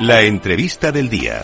La 0.00 0.20
entrevista 0.20 0.92
del 0.92 1.08
día. 1.08 1.42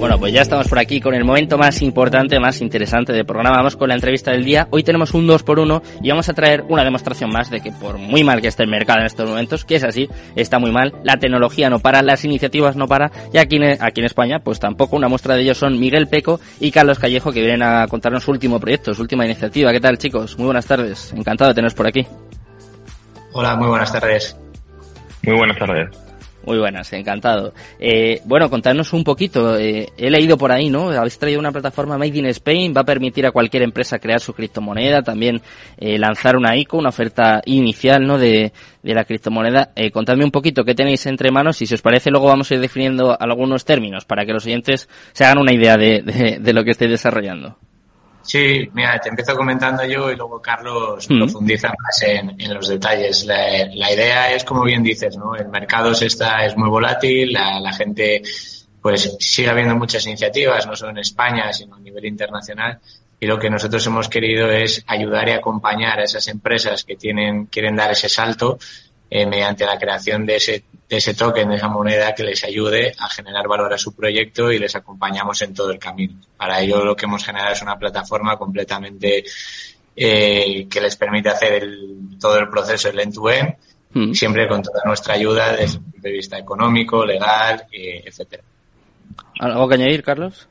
Bueno, 0.00 0.18
pues 0.18 0.32
ya 0.32 0.40
estamos 0.40 0.66
por 0.66 0.78
aquí 0.78 0.98
con 0.98 1.12
el 1.12 1.22
momento 1.22 1.58
más 1.58 1.82
importante, 1.82 2.40
más 2.40 2.62
interesante 2.62 3.12
del 3.12 3.26
programa. 3.26 3.58
Vamos 3.58 3.76
con 3.76 3.88
la 3.88 3.94
entrevista 3.94 4.30
del 4.30 4.46
día. 4.46 4.66
Hoy 4.70 4.82
tenemos 4.82 5.12
un 5.12 5.26
2 5.26 5.42
por 5.42 5.58
1 5.58 5.82
y 6.02 6.08
vamos 6.08 6.26
a 6.30 6.32
traer 6.32 6.64
una 6.68 6.82
demostración 6.82 7.30
más 7.30 7.50
de 7.50 7.60
que 7.60 7.70
por 7.70 7.98
muy 7.98 8.24
mal 8.24 8.40
que 8.40 8.48
esté 8.48 8.62
el 8.62 8.70
mercado 8.70 9.00
en 9.00 9.06
estos 9.06 9.28
momentos, 9.28 9.66
que 9.66 9.76
es 9.76 9.84
así, 9.84 10.08
está 10.36 10.58
muy 10.58 10.72
mal, 10.72 10.94
la 11.02 11.18
tecnología 11.18 11.68
no 11.68 11.80
para, 11.80 12.00
las 12.00 12.24
iniciativas 12.24 12.76
no 12.76 12.88
para 12.88 13.10
y 13.30 13.36
aquí 13.36 13.56
en, 13.56 13.82
aquí 13.82 14.00
en 14.00 14.06
España 14.06 14.38
pues 14.38 14.58
tampoco. 14.58 14.96
Una 14.96 15.08
muestra 15.08 15.34
de 15.34 15.42
ellos 15.42 15.58
son 15.58 15.78
Miguel 15.78 16.08
Peco 16.08 16.40
y 16.60 16.70
Carlos 16.70 16.98
Callejo 16.98 17.30
que 17.30 17.40
vienen 17.40 17.62
a 17.62 17.86
contarnos 17.88 18.24
su 18.24 18.30
último 18.30 18.58
proyecto, 18.58 18.94
su 18.94 19.02
última 19.02 19.26
iniciativa. 19.26 19.70
¿Qué 19.70 19.80
tal 19.80 19.98
chicos? 19.98 20.38
Muy 20.38 20.46
buenas 20.46 20.66
tardes. 20.66 21.12
Encantado 21.12 21.50
de 21.50 21.56
teneros 21.56 21.74
por 21.74 21.86
aquí. 21.86 22.06
Hola, 23.32 23.54
muy 23.54 23.68
buenas 23.68 23.92
tardes. 23.92 24.34
Muy 25.24 25.36
buenas 25.36 25.58
tardes. 25.58 26.13
Muy 26.46 26.58
buenas, 26.58 26.92
encantado. 26.92 27.54
Eh, 27.78 28.20
bueno, 28.26 28.50
contarnos 28.50 28.92
un 28.92 29.02
poquito. 29.02 29.58
Eh, 29.58 29.88
he 29.96 30.10
leído 30.10 30.36
por 30.36 30.52
ahí, 30.52 30.68
¿no? 30.68 30.90
Habéis 30.90 31.18
traído 31.18 31.40
una 31.40 31.52
plataforma 31.52 31.96
Made 31.96 32.18
in 32.18 32.26
Spain, 32.26 32.74
va 32.76 32.82
a 32.82 32.84
permitir 32.84 33.24
a 33.26 33.32
cualquier 33.32 33.62
empresa 33.62 33.98
crear 33.98 34.20
su 34.20 34.34
criptomoneda, 34.34 35.02
también 35.02 35.40
eh, 35.78 35.98
lanzar 35.98 36.36
una 36.36 36.54
ICO, 36.56 36.76
una 36.76 36.90
oferta 36.90 37.40
inicial, 37.46 38.06
¿no? 38.06 38.18
De, 38.18 38.52
de 38.82 38.94
la 38.94 39.04
criptomoneda. 39.04 39.70
Eh, 39.74 39.90
contadme 39.90 40.24
un 40.24 40.30
poquito 40.30 40.64
qué 40.64 40.74
tenéis 40.74 41.06
entre 41.06 41.30
manos 41.30 41.62
y 41.62 41.66
si 41.66 41.74
os 41.74 41.82
parece 41.82 42.10
luego 42.10 42.26
vamos 42.26 42.50
a 42.50 42.54
ir 42.54 42.60
definiendo 42.60 43.16
algunos 43.18 43.64
términos 43.64 44.04
para 44.04 44.26
que 44.26 44.34
los 44.34 44.44
oyentes 44.44 44.88
se 45.12 45.24
hagan 45.24 45.38
una 45.38 45.54
idea 45.54 45.78
de, 45.78 46.02
de, 46.02 46.38
de 46.40 46.52
lo 46.52 46.62
que 46.62 46.72
estáis 46.72 46.90
desarrollando. 46.90 47.56
Sí, 48.24 48.70
mira, 48.72 48.98
te 48.98 49.10
empiezo 49.10 49.36
comentando 49.36 49.84
yo 49.84 50.10
y 50.10 50.16
luego 50.16 50.40
Carlos 50.40 51.06
mm. 51.08 51.18
profundiza 51.18 51.68
más 51.68 52.02
en, 52.02 52.40
en 52.40 52.54
los 52.54 52.68
detalles. 52.68 53.26
La, 53.26 53.66
la, 53.74 53.92
idea 53.92 54.32
es, 54.32 54.44
como 54.44 54.64
bien 54.64 54.82
dices, 54.82 55.16
¿no? 55.16 55.36
El 55.36 55.48
mercado 55.48 55.92
está, 55.92 56.44
es 56.46 56.56
muy 56.56 56.70
volátil, 56.70 57.32
la, 57.32 57.60
la, 57.60 57.72
gente, 57.72 58.22
pues 58.80 59.16
sigue 59.20 59.50
habiendo 59.50 59.76
muchas 59.76 60.06
iniciativas, 60.06 60.66
no 60.66 60.74
solo 60.74 60.92
en 60.92 60.98
España, 60.98 61.52
sino 61.52 61.76
a 61.76 61.80
nivel 61.80 62.06
internacional. 62.06 62.78
Y 63.20 63.26
lo 63.26 63.38
que 63.38 63.50
nosotros 63.50 63.86
hemos 63.86 64.08
querido 64.08 64.50
es 64.50 64.82
ayudar 64.86 65.28
y 65.28 65.32
acompañar 65.32 66.00
a 66.00 66.04
esas 66.04 66.26
empresas 66.28 66.82
que 66.82 66.96
tienen, 66.96 67.46
quieren 67.46 67.76
dar 67.76 67.92
ese 67.92 68.08
salto 68.08 68.58
eh, 69.16 69.26
mediante 69.26 69.64
la 69.64 69.78
creación 69.78 70.26
de 70.26 70.34
ese, 70.34 70.64
de 70.88 70.96
ese 70.96 71.14
token, 71.14 71.48
de 71.48 71.54
esa 71.54 71.68
moneda 71.68 72.16
que 72.16 72.24
les 72.24 72.42
ayude 72.42 72.94
a 72.98 73.08
generar 73.08 73.46
valor 73.46 73.72
a 73.72 73.78
su 73.78 73.94
proyecto 73.94 74.50
y 74.50 74.58
les 74.58 74.74
acompañamos 74.74 75.40
en 75.42 75.54
todo 75.54 75.70
el 75.70 75.78
camino. 75.78 76.14
Para 76.36 76.60
ello 76.60 76.84
lo 76.84 76.96
que 76.96 77.06
hemos 77.06 77.24
generado 77.24 77.52
es 77.52 77.62
una 77.62 77.78
plataforma 77.78 78.36
completamente 78.36 79.22
eh, 79.94 80.66
que 80.68 80.80
les 80.80 80.96
permite 80.96 81.28
hacer 81.28 81.62
el, 81.62 82.18
todo 82.20 82.40
el 82.40 82.48
proceso 82.48 82.88
el 82.88 82.98
end-to-end, 82.98 83.54
mm. 83.92 84.12
siempre 84.14 84.48
con 84.48 84.62
toda 84.62 84.82
nuestra 84.84 85.14
ayuda 85.14 85.52
desde 85.52 85.76
el 85.76 85.84
punto 85.84 86.00
de 86.00 86.10
vista 86.10 86.36
económico, 86.36 87.06
legal, 87.06 87.66
eh, 87.70 88.02
etcétera. 88.04 88.42
¿Algo 89.38 89.68
que 89.68 89.74
añadir, 89.76 90.02
Carlos? 90.02 90.48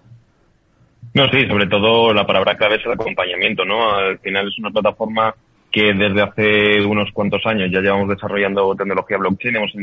No, 1.13 1.25
sí, 1.25 1.45
sobre 1.49 1.67
todo 1.67 2.13
la 2.13 2.25
palabra 2.25 2.55
clave 2.55 2.77
es 2.77 2.85
el 2.85 2.93
acompañamiento, 2.93 3.65
¿no? 3.65 3.93
Al 3.93 4.19
final 4.19 4.47
es 4.47 4.57
una 4.57 4.71
plataforma 4.71 5.35
que 5.73 5.91
desde 5.91 6.21
hace 6.21 6.85
unos 6.85 7.11
cuantos 7.11 7.43
años 7.47 7.71
ya 7.71 7.81
llevamos 7.81 8.07
desarrollando 8.07 8.75
tecnología 8.75 9.17
blockchain, 9.17 9.55
hemos 9.55 9.73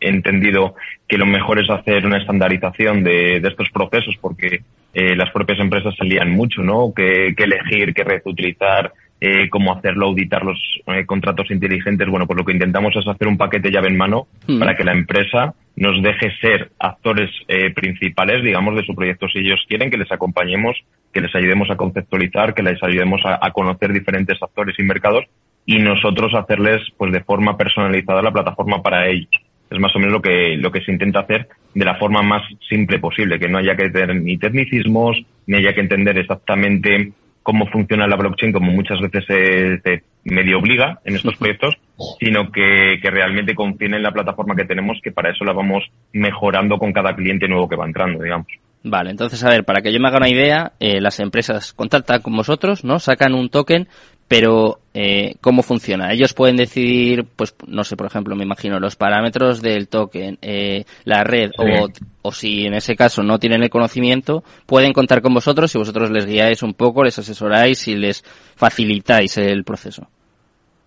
entendido 0.00 0.74
que 1.06 1.16
lo 1.16 1.26
mejor 1.26 1.60
es 1.60 1.70
hacer 1.70 2.04
una 2.04 2.18
estandarización 2.18 3.04
de, 3.04 3.38
de 3.38 3.48
estos 3.48 3.70
procesos 3.70 4.16
porque 4.20 4.62
eh, 4.92 5.14
las 5.14 5.30
propias 5.30 5.60
empresas 5.60 5.94
se 5.96 6.04
lían 6.04 6.32
mucho, 6.32 6.62
¿no? 6.62 6.92
¿Qué, 6.94 7.34
qué 7.36 7.44
elegir, 7.44 7.94
qué 7.94 8.02
red 8.02 8.20
utilizar, 8.24 8.92
eh, 9.20 9.48
cómo 9.48 9.72
hacerlo, 9.72 10.06
auditar 10.06 10.44
los 10.44 10.58
eh, 10.86 11.04
contratos 11.06 11.50
inteligentes. 11.50 12.08
Bueno, 12.08 12.26
pues 12.26 12.36
lo 12.36 12.44
que 12.44 12.52
intentamos 12.52 12.94
es 12.96 13.06
hacer 13.06 13.26
un 13.26 13.36
paquete 13.36 13.70
llave 13.70 13.88
en 13.88 13.96
mano 13.96 14.28
mm. 14.46 14.58
para 14.58 14.76
que 14.76 14.84
la 14.84 14.92
empresa 14.92 15.54
nos 15.76 16.02
deje 16.02 16.30
ser 16.40 16.70
actores 16.78 17.30
eh, 17.48 17.72
principales, 17.72 18.42
digamos, 18.42 18.76
de 18.76 18.84
su 18.84 18.94
proyecto 18.94 19.28
si 19.28 19.38
ellos 19.38 19.64
quieren, 19.68 19.90
que 19.90 19.98
les 19.98 20.10
acompañemos, 20.10 20.76
que 21.12 21.20
les 21.20 21.34
ayudemos 21.34 21.70
a 21.70 21.76
conceptualizar, 21.76 22.54
que 22.54 22.62
les 22.62 22.82
ayudemos 22.82 23.20
a, 23.24 23.38
a 23.40 23.50
conocer 23.52 23.92
diferentes 23.92 24.42
actores 24.42 24.76
y 24.78 24.82
mercados 24.82 25.24
y 25.66 25.78
nosotros 25.78 26.32
hacerles, 26.34 26.80
pues, 26.96 27.12
de 27.12 27.20
forma 27.20 27.56
personalizada 27.56 28.22
la 28.22 28.32
plataforma 28.32 28.82
para 28.82 29.06
ellos. 29.08 29.30
Es 29.70 29.78
más 29.78 29.94
o 29.94 29.98
menos 29.98 30.14
lo 30.14 30.22
que, 30.22 30.56
lo 30.56 30.72
que 30.72 30.80
se 30.80 30.92
intenta 30.92 31.20
hacer 31.20 31.48
de 31.74 31.84
la 31.84 31.96
forma 31.96 32.22
más 32.22 32.42
simple 32.68 32.98
posible, 32.98 33.38
que 33.38 33.48
no 33.48 33.58
haya 33.58 33.76
que 33.76 33.90
tener 33.90 34.16
ni 34.16 34.38
tecnicismos, 34.38 35.22
ni 35.46 35.58
haya 35.58 35.74
que 35.74 35.82
entender 35.82 36.16
exactamente 36.18 37.12
cómo 37.48 37.66
funciona 37.68 38.06
la 38.06 38.16
blockchain, 38.16 38.52
como 38.52 38.70
muchas 38.70 39.00
veces 39.00 39.24
se, 39.26 39.80
se 39.80 40.02
medio 40.24 40.58
obliga 40.58 41.00
en 41.06 41.14
estos 41.14 41.34
proyectos, 41.38 41.78
sino 42.20 42.52
que, 42.52 42.98
que, 43.00 43.10
realmente 43.10 43.54
confíen 43.54 43.94
en 43.94 44.02
la 44.02 44.12
plataforma 44.12 44.54
que 44.54 44.66
tenemos, 44.66 44.98
que 45.02 45.12
para 45.12 45.30
eso 45.30 45.46
la 45.46 45.54
vamos 45.54 45.82
mejorando 46.12 46.76
con 46.76 46.92
cada 46.92 47.16
cliente 47.16 47.48
nuevo 47.48 47.66
que 47.66 47.76
va 47.76 47.86
entrando, 47.86 48.22
digamos. 48.22 48.48
Vale, 48.84 49.12
entonces, 49.12 49.42
a 49.44 49.48
ver, 49.48 49.64
para 49.64 49.80
que 49.80 49.94
yo 49.94 49.98
me 49.98 50.08
haga 50.08 50.18
una 50.18 50.28
idea, 50.28 50.72
eh, 50.78 51.00
las 51.00 51.20
empresas 51.20 51.72
contactan 51.72 52.20
con 52.20 52.36
vosotros, 52.36 52.84
¿no? 52.84 52.98
Sacan 52.98 53.32
un 53.32 53.48
token, 53.48 53.88
pero 54.28 54.80
eh, 54.92 55.34
¿cómo 55.40 55.62
funciona? 55.62 56.12
Ellos 56.12 56.34
pueden 56.34 56.56
decidir, 56.56 57.24
pues, 57.24 57.54
no 57.66 57.82
sé, 57.82 57.96
por 57.96 58.06
ejemplo, 58.06 58.36
me 58.36 58.44
imagino, 58.44 58.78
los 58.78 58.94
parámetros 58.94 59.62
del 59.62 59.88
token, 59.88 60.38
eh, 60.42 60.84
la 61.04 61.24
red, 61.24 61.50
sí. 61.50 61.64
o, 61.64 61.88
o 62.22 62.32
si 62.32 62.66
en 62.66 62.74
ese 62.74 62.94
caso 62.94 63.22
no 63.22 63.38
tienen 63.38 63.62
el 63.62 63.70
conocimiento, 63.70 64.44
pueden 64.66 64.92
contar 64.92 65.22
con 65.22 65.32
vosotros 65.32 65.74
y 65.74 65.78
vosotros 65.78 66.10
les 66.10 66.26
guiáis 66.26 66.62
un 66.62 66.74
poco, 66.74 67.02
les 67.02 67.18
asesoráis 67.18 67.88
y 67.88 67.96
les 67.96 68.22
facilitáis 68.54 69.38
el 69.38 69.64
proceso. 69.64 70.08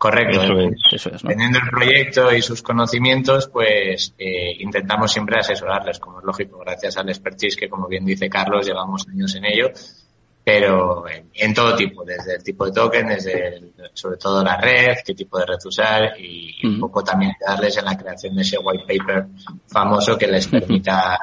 Correcto. 0.02 0.41
Eso 0.41 0.59
es. 0.59 0.73
Eso 0.94 1.09
es 1.13 1.23
¿no? 1.23 1.29
Teniendo 1.29 1.59
el 1.59 1.69
proyecto 1.69 2.34
y 2.34 2.41
sus 2.41 2.63
conocimientos, 2.63 3.47
pues 3.50 4.16
eh, 4.18 4.56
intentamos 4.58 5.12
siempre 5.12 5.38
asesorarles, 5.40 6.00
como 6.00 6.18
es 6.18 6.25
lógico, 6.25 6.58
gracias 6.58 6.97
al 6.97 7.09
expertise 7.09 7.56
que, 7.56 7.69
como 7.69 7.88
bien 7.88 8.03
dice 8.03 8.28
Carlos, 8.28 8.66
llevamos 8.66 9.08
años 9.08 9.35
en 9.35 9.46
ello, 9.46 9.69
pero 10.51 11.07
en, 11.07 11.29
en 11.34 11.53
todo 11.53 11.75
tipo, 11.75 12.03
desde 12.03 12.35
el 12.35 12.44
tipo 12.44 12.66
de 12.66 12.73
token, 12.73 13.07
desde 13.07 13.56
el, 13.56 13.72
sobre 13.94 14.17
todo 14.17 14.44
la 14.44 14.57
red, 14.57 14.97
qué 15.06 15.13
tipo 15.13 15.39
de 15.39 15.45
red 15.45 15.59
usar 15.66 16.19
y, 16.19 16.56
un 16.67 16.79
poco 16.79 17.03
también 17.03 17.31
darles 17.45 17.78
en 17.78 17.85
la 17.85 17.97
creación 17.97 18.35
de 18.35 18.41
ese 18.41 18.57
white 18.57 18.84
paper 18.85 19.28
famoso 19.67 20.17
que 20.17 20.28
les 20.28 20.47
permita 20.47 21.17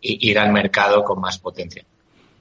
ir 0.00 0.38
al 0.38 0.52
mercado 0.52 1.04
con 1.04 1.20
más 1.20 1.38
potencia. 1.38 1.84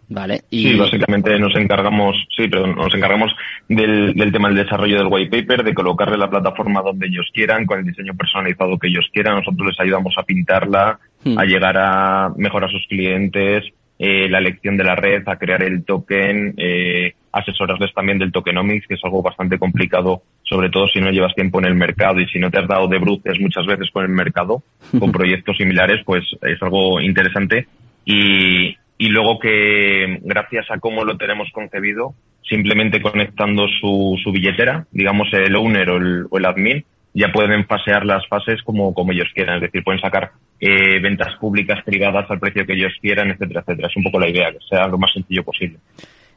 Vale. 0.10 0.42
Y... 0.50 0.64
Sí, 0.64 0.76
básicamente 0.76 1.38
nos 1.40 1.56
encargamos, 1.56 2.16
sí, 2.36 2.48
pero 2.48 2.68
nos 2.68 2.94
encargamos 2.94 3.32
del, 3.70 4.14
del, 4.16 4.32
tema 4.32 4.50
del 4.50 4.58
desarrollo 4.58 4.98
del 4.98 5.08
white 5.10 5.38
paper, 5.38 5.64
de 5.64 5.74
colocarle 5.74 6.18
la 6.18 6.30
plataforma 6.30 6.82
donde 6.82 7.08
ellos 7.08 7.30
quieran, 7.34 7.66
con 7.66 7.80
el 7.80 7.86
diseño 7.86 8.14
personalizado 8.16 8.78
que 8.78 8.88
ellos 8.88 9.08
quieran. 9.14 9.36
Nosotros 9.36 9.68
les 9.68 9.80
ayudamos 9.80 10.16
a 10.18 10.24
pintarla, 10.24 11.00
hmm. 11.24 11.38
a 11.38 11.46
llegar 11.46 11.78
a 11.78 12.34
mejorar 12.36 12.70
a 12.70 12.74
sus 12.74 12.86
clientes, 12.88 13.66
eh, 14.06 14.28
la 14.28 14.40
elección 14.40 14.76
de 14.76 14.84
la 14.84 14.98
red, 14.98 15.24
a 15.30 15.38
crear 15.38 15.64
el 15.64 15.86
token, 15.86 16.56
eh, 16.58 17.14
asesorarles 17.32 17.94
también 17.94 18.20
del 18.20 18.34
tokenomics, 18.34 18.86
que 18.86 18.96
es 18.96 19.04
algo 19.06 19.22
bastante 19.22 19.58
complicado, 19.58 20.24
sobre 20.44 20.70
todo 20.70 20.90
si 20.90 21.00
no 21.00 21.10
llevas 21.10 21.34
tiempo 21.36 21.60
en 21.60 21.68
el 21.68 21.76
mercado 21.76 22.20
y 22.20 22.28
si 22.28 22.38
no 22.38 22.52
te 22.52 22.60
has 22.60 22.68
dado 22.68 22.90
de 22.90 22.98
bruces 22.98 23.40
muchas 23.40 23.66
veces 23.66 23.90
con 23.94 24.04
el 24.04 24.10
mercado, 24.10 24.62
con 25.00 25.12
proyectos 25.14 25.56
similares, 25.56 26.02
pues 26.06 26.26
es 26.42 26.62
algo 26.62 27.00
interesante. 27.00 27.66
Y, 28.04 28.76
y 28.98 29.08
luego 29.08 29.40
que 29.40 30.20
gracias 30.22 30.70
a 30.70 30.80
cómo 30.80 31.06
lo 31.06 31.16
tenemos 31.16 31.50
concebido, 31.54 32.14
simplemente 32.42 33.02
conectando 33.02 33.70
su, 33.80 34.20
su 34.22 34.34
billetera, 34.34 34.86
digamos 34.92 35.30
el 35.32 35.56
owner 35.56 35.90
o 35.92 35.96
el, 35.96 36.26
o 36.30 36.38
el 36.38 36.46
admin, 36.46 36.84
ya 37.14 37.32
pueden 37.32 37.66
fasear 37.68 38.06
las 38.06 38.28
fases 38.28 38.62
como, 38.64 38.94
como 38.94 39.14
ellos 39.14 39.30
quieran, 39.34 39.56
es 39.56 39.62
decir, 39.62 39.82
pueden 39.82 40.02
sacar 40.02 40.32
eh, 40.66 41.00
ventas 41.02 41.36
públicas 41.42 41.84
privadas 41.84 42.26
al 42.32 42.40
precio 42.40 42.66
que 42.66 42.72
ellos 42.72 42.94
quieran, 43.02 43.32
etcétera, 43.32 43.60
etcétera. 43.60 43.90
Es 43.90 43.98
un 43.98 44.04
poco 44.04 44.18
la 44.18 44.30
idea, 44.30 44.50
que 44.50 44.60
sea 44.70 44.88
lo 44.88 44.98
más 44.98 45.12
sencillo 45.12 45.44
posible. 45.44 45.78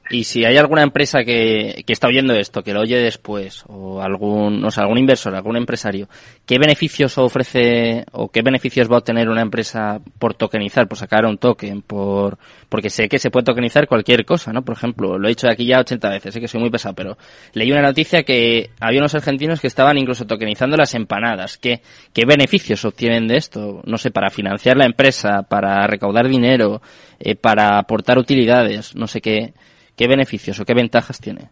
Y 0.08 0.24
si 0.24 0.44
hay 0.44 0.56
alguna 0.56 0.82
empresa 0.82 1.24
que, 1.24 1.82
que 1.84 1.92
está 1.92 2.06
oyendo 2.06 2.32
esto, 2.34 2.62
que 2.62 2.72
lo 2.72 2.80
oye 2.80 2.96
después, 2.98 3.64
o 3.66 4.00
algún, 4.00 4.64
o 4.64 4.70
sea, 4.70 4.84
algún 4.84 4.98
inversor, 4.98 5.34
algún 5.34 5.56
empresario, 5.56 6.08
¿qué 6.44 6.58
beneficios 6.58 7.18
ofrece 7.18 8.04
o 8.12 8.28
qué 8.28 8.42
beneficios 8.42 8.88
va 8.88 8.97
a 8.97 8.98
obtener 8.98 9.28
una 9.28 9.42
empresa 9.42 10.00
por 10.18 10.34
tokenizar, 10.34 10.86
por 10.86 10.97
sacar 10.97 11.26
un 11.26 11.38
token, 11.38 11.82
por, 11.82 12.38
porque 12.68 12.88
sé 12.88 13.08
que 13.08 13.18
se 13.18 13.30
puede 13.30 13.44
tokenizar 13.44 13.88
cualquier 13.88 14.24
cosa, 14.24 14.53
¿no? 14.53 14.62
Por 14.62 14.76
ejemplo, 14.76 15.18
lo 15.18 15.26
he 15.26 15.30
dicho 15.30 15.48
aquí 15.50 15.66
ya 15.66 15.80
80 15.80 16.09
veces, 16.09 16.34
sé 16.34 16.41
que 16.41 16.48
soy 16.48 16.60
muy 16.60 16.70
pesado, 16.70 16.94
pero 16.94 17.18
leí 17.52 17.72
una 17.72 17.82
noticia 17.82 18.22
que 18.22 18.70
había 18.78 19.00
unos 19.00 19.14
argentinos 19.16 19.60
que 19.60 19.66
estaban 19.66 19.98
incluso 19.98 20.24
tokenizando 20.24 20.76
las 20.76 20.94
empanadas. 20.94 21.59
¿Qué, 21.59 21.82
qué 22.12 22.24
beneficios 22.26 22.84
obtienen 22.84 23.26
de 23.26 23.38
esto? 23.38 23.82
No 23.84 23.98
sé, 23.98 24.12
para 24.12 24.30
financiar 24.30 24.76
la 24.76 24.86
empresa, 24.86 25.42
para 25.42 25.84
recaudar 25.88 26.28
dinero, 26.28 26.80
eh, 27.18 27.34
para 27.34 27.78
aportar 27.78 28.18
utilidades, 28.18 28.94
no 28.94 29.09
sé 29.09 29.20
qué. 29.20 29.52
¿Qué 29.97 30.07
beneficios 30.07 30.60
o 30.60 30.65
qué 30.65 30.75
ventajas 30.75 31.19
tiene? 31.19 31.51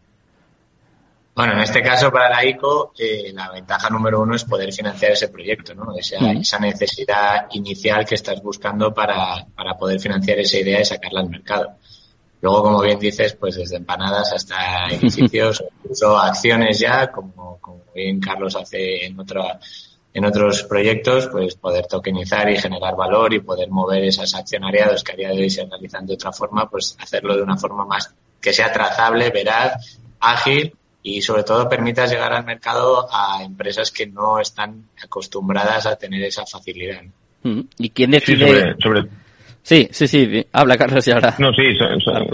Bueno, 1.35 1.55
en 1.55 1.61
este 1.61 1.83
caso 1.83 2.13
para 2.13 2.29
la 2.29 2.45
ICO, 2.45 2.93
eh, 2.97 3.33
la 3.35 3.51
ventaja 3.51 3.91
número 3.91 4.21
uno 4.21 4.37
es 4.37 4.45
poder 4.45 4.73
financiar 4.73 5.13
ese 5.13 5.29
proyecto, 5.29 5.75
¿no? 5.75 5.97
Esa, 5.97 6.31
esa 6.31 6.61
necesidad 6.61 7.49
inicial 7.51 8.05
que 8.05 8.15
estás 8.15 8.41
buscando 8.41 8.95
para, 8.95 9.45
para, 9.57 9.75
poder 9.75 9.99
financiar 9.99 10.39
esa 10.39 10.59
idea 10.59 10.81
y 10.81 10.85
sacarla 10.85 11.23
al 11.23 11.31
mercado. 11.31 11.77
Luego, 12.41 12.63
como 12.63 12.83
bien 12.83 13.01
dices, 13.01 13.35
pues 13.35 13.57
desde 13.57 13.79
empanadas 13.79 14.33
hasta 14.33 14.87
edificios, 14.91 15.65
incluso 15.83 16.17
acciones 16.17 16.79
ya, 16.79 17.11
como, 17.11 17.59
como 17.61 17.83
bien 17.93 18.21
Carlos 18.21 18.55
hace 18.55 19.07
en 19.07 19.19
otra, 19.19 19.59
en 20.13 20.25
otros 20.25 20.63
proyectos, 20.63 21.27
pues 21.27 21.57
poder 21.57 21.87
tokenizar 21.87 22.49
y 22.49 22.59
generar 22.59 22.95
valor 22.95 23.35
y 23.35 23.41
poder 23.41 23.71
mover 23.71 24.05
esas 24.05 24.33
accionariados 24.37 25.03
que 25.03 25.13
a 25.13 25.17
día 25.17 25.31
de 25.31 25.39
hoy 25.39 25.51
se 25.51 25.65
realizan 25.65 26.07
de 26.07 26.15
otra 26.15 26.31
forma, 26.31 26.71
pues 26.71 26.97
hacerlo 27.01 27.35
de 27.35 27.43
una 27.43 27.57
forma 27.57 27.85
más 27.85 28.15
que 28.45 28.53
sea 28.53 28.71
trazable, 28.71 29.31
veraz, 29.31 29.99
ágil 30.21 30.75
y 31.03 31.23
sobre 31.23 31.45
todo 31.45 31.67
permita 31.67 32.05
llegar 32.05 32.35
al 32.35 32.45
mercado 32.45 33.09
a 33.11 33.43
empresas 33.43 33.91
que 33.91 34.07
no 34.07 34.39
están 34.39 34.85
acostumbradas 35.03 35.87
a 35.87 35.97
tener 35.97 36.23
esa 36.23 36.45
facilidad. 36.45 37.01
Mm. 37.43 37.61
¿Y 37.79 37.89
quién 37.89 38.11
decide? 38.11 38.77
Sí, 39.63 39.89
sí, 39.91 40.07
sí, 40.07 40.47
habla 40.53 40.77
Carlos 40.77 41.09
y 41.09 41.13
ahora. 41.13 41.35
No, 41.39 41.55
sí, 41.55 41.63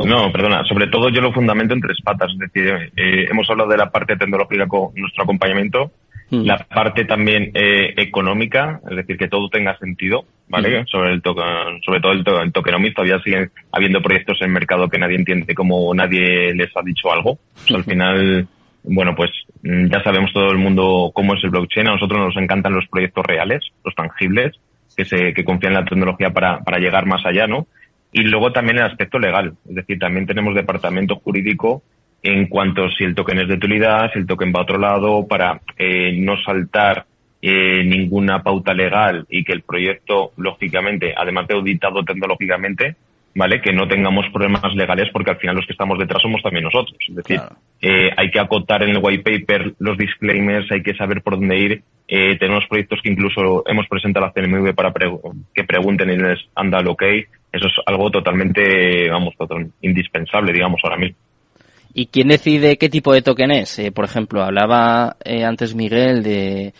no, 0.05 0.33
perdona, 0.33 0.65
sobre 0.69 0.89
todo 0.89 1.11
yo 1.11 1.21
lo 1.21 1.33
fundamento 1.33 1.75
en 1.75 1.81
tres 1.81 1.99
patas, 2.03 2.33
es 2.33 2.39
decir, 2.39 2.93
eh, 2.97 3.29
hemos 3.31 3.49
hablado 3.49 3.71
de 3.71 3.77
la 3.77 3.89
parte 3.89 4.17
tecnológica 4.17 4.67
con 4.67 4.91
nuestro 4.97 5.23
acompañamiento, 5.23 5.93
mm. 6.31 6.45
la 6.45 6.59
parte 6.59 7.05
también 7.05 7.51
eh, 7.55 7.95
económica, 7.97 8.81
es 8.89 8.97
decir, 8.97 9.17
que 9.17 9.29
todo 9.29 9.49
tenga 9.49 9.77
sentido, 9.79 10.25
¿vale? 10.49 10.83
Mm. 10.83 10.87
Sobre 10.87 11.13
el 11.13 11.23
sobre 11.23 12.01
todo 12.01 12.13
el, 12.13 12.25
to 12.53 12.63
todavía 12.63 13.21
siguen 13.23 13.51
habiendo 13.73 14.01
proyectos 14.01 14.39
en 14.41 14.49
el 14.49 14.53
mercado 14.53 14.89
que 14.89 14.99
nadie 14.99 15.17
entiende 15.17 15.55
como 15.55 15.95
nadie 15.95 16.55
les 16.55 16.71
ha 16.77 16.83
dicho 16.83 17.13
algo. 17.13 17.39
al 17.75 17.85
final, 17.85 18.49
bueno, 18.85 19.15
pues 19.15 19.31
mm, 19.63 19.87
ya 19.87 20.03
sabemos 20.03 20.33
todo 20.33 20.51
el 20.51 20.59
mundo 20.59 21.11
cómo 21.15 21.35
es 21.35 21.45
el 21.45 21.51
blockchain. 21.51 21.89
A 21.89 21.93
nosotros 21.93 22.21
nos 22.21 22.37
encantan 22.37 22.75
los 22.75 22.87
proyectos 22.89 23.25
reales, 23.27 23.63
los 23.85 23.95
tangibles, 23.95 24.57
que 24.97 25.05
se 25.05 25.33
que 25.33 25.45
confían 25.45 25.73
en 25.73 25.81
la 25.81 25.85
tecnología 25.85 26.31
para, 26.31 26.61
para 26.61 26.79
llegar 26.79 27.07
más 27.07 27.25
allá, 27.25 27.47
¿no? 27.47 27.67
Y 28.13 28.23
luego 28.23 28.53
también 28.53 28.79
el 28.79 28.85
aspecto 28.85 29.19
legal, 29.19 29.55
es 29.69 29.75
decir, 29.77 29.99
también 29.99 30.27
tenemos 30.27 30.55
departamento 30.55 31.17
jurídico 31.17 31.83
en 32.23 32.47
cuanto 32.47 32.91
si 32.91 33.05
el 33.05 33.15
token 33.15 33.41
es 33.41 33.49
de 33.49 33.55
utilidad, 33.55 34.11
si 34.13 34.19
el 34.19 34.27
token 34.27 34.53
va 34.55 34.61
a 34.61 34.63
otro 34.63 34.79
lado, 34.79 35.27
para 35.27 35.61
eh, 35.79 36.13
no 36.19 36.37
saltar 36.43 37.07
eh, 37.43 37.83
ninguna 37.85 38.43
pauta 38.43 38.75
legal 38.75 39.25
y 39.31 39.45
que 39.45 39.53
el 39.53 39.63
proyecto, 39.63 40.33
lógicamente, 40.37 41.15
además 41.17 41.49
de 41.49 41.55
auditado 41.55 42.05
tecnológicamente, 42.05 42.97
¿vale? 43.35 43.63
Que 43.63 43.73
no 43.73 43.89
tengamos 43.89 44.27
problemas 44.31 44.75
legales 44.75 45.09
porque 45.11 45.31
al 45.31 45.39
final 45.39 45.57
los 45.57 45.67
que 45.67 45.73
estamos 45.73 45.99
detrás 45.99 46.21
somos 46.21 46.43
también 46.43 46.65
nosotros. 46.65 46.97
Es 47.09 47.15
decir, 47.15 47.41
eh, 47.81 48.11
hay 48.15 48.31
que 48.31 48.41
acotar 48.41 48.83
en 48.83 48.91
el 48.91 49.01
white 49.01 49.23
paper 49.23 49.73
los 49.79 49.97
disclaimers, 49.97 50.71
hay 50.71 50.83
que 50.83 50.95
saber 50.95 51.23
por 51.23 51.39
dónde 51.39 51.57
ir. 51.57 51.83
Eh, 52.09 52.37
tenemos 52.39 52.67
proyectos 52.67 53.01
que 53.03 53.11
incluso 53.11 53.63
hemos 53.67 53.87
presentado 53.87 54.27
a 54.27 54.29
la 54.29 54.35
CNMV 54.35 54.75
para 54.75 54.93
que 55.55 55.65
pregunten 55.65 56.11
y 56.11 56.17
les 56.17 56.41
anda 56.55 56.81
ok. 56.81 57.03
Eso 57.53 57.67
es 57.67 57.73
algo 57.87 58.11
totalmente, 58.11 59.09
vamos, 59.09 59.35
total, 59.37 59.71
indispensable, 59.81 60.53
digamos, 60.53 60.81
ahora 60.85 60.99
mismo. 60.99 61.17
¿Y 61.93 62.07
quién 62.07 62.29
decide 62.29 62.79
qué 62.79 62.89
tipo 62.89 63.13
de 63.13 63.23
token 63.23 63.51
es? 63.51 63.79
Eh, 63.79 63.93
por 63.93 64.05
ejemplo, 64.05 64.43
hablaba 64.43 65.17
eh, 65.25 65.45
antes 65.45 65.75
Miguel 65.75 66.23
de 66.23 66.73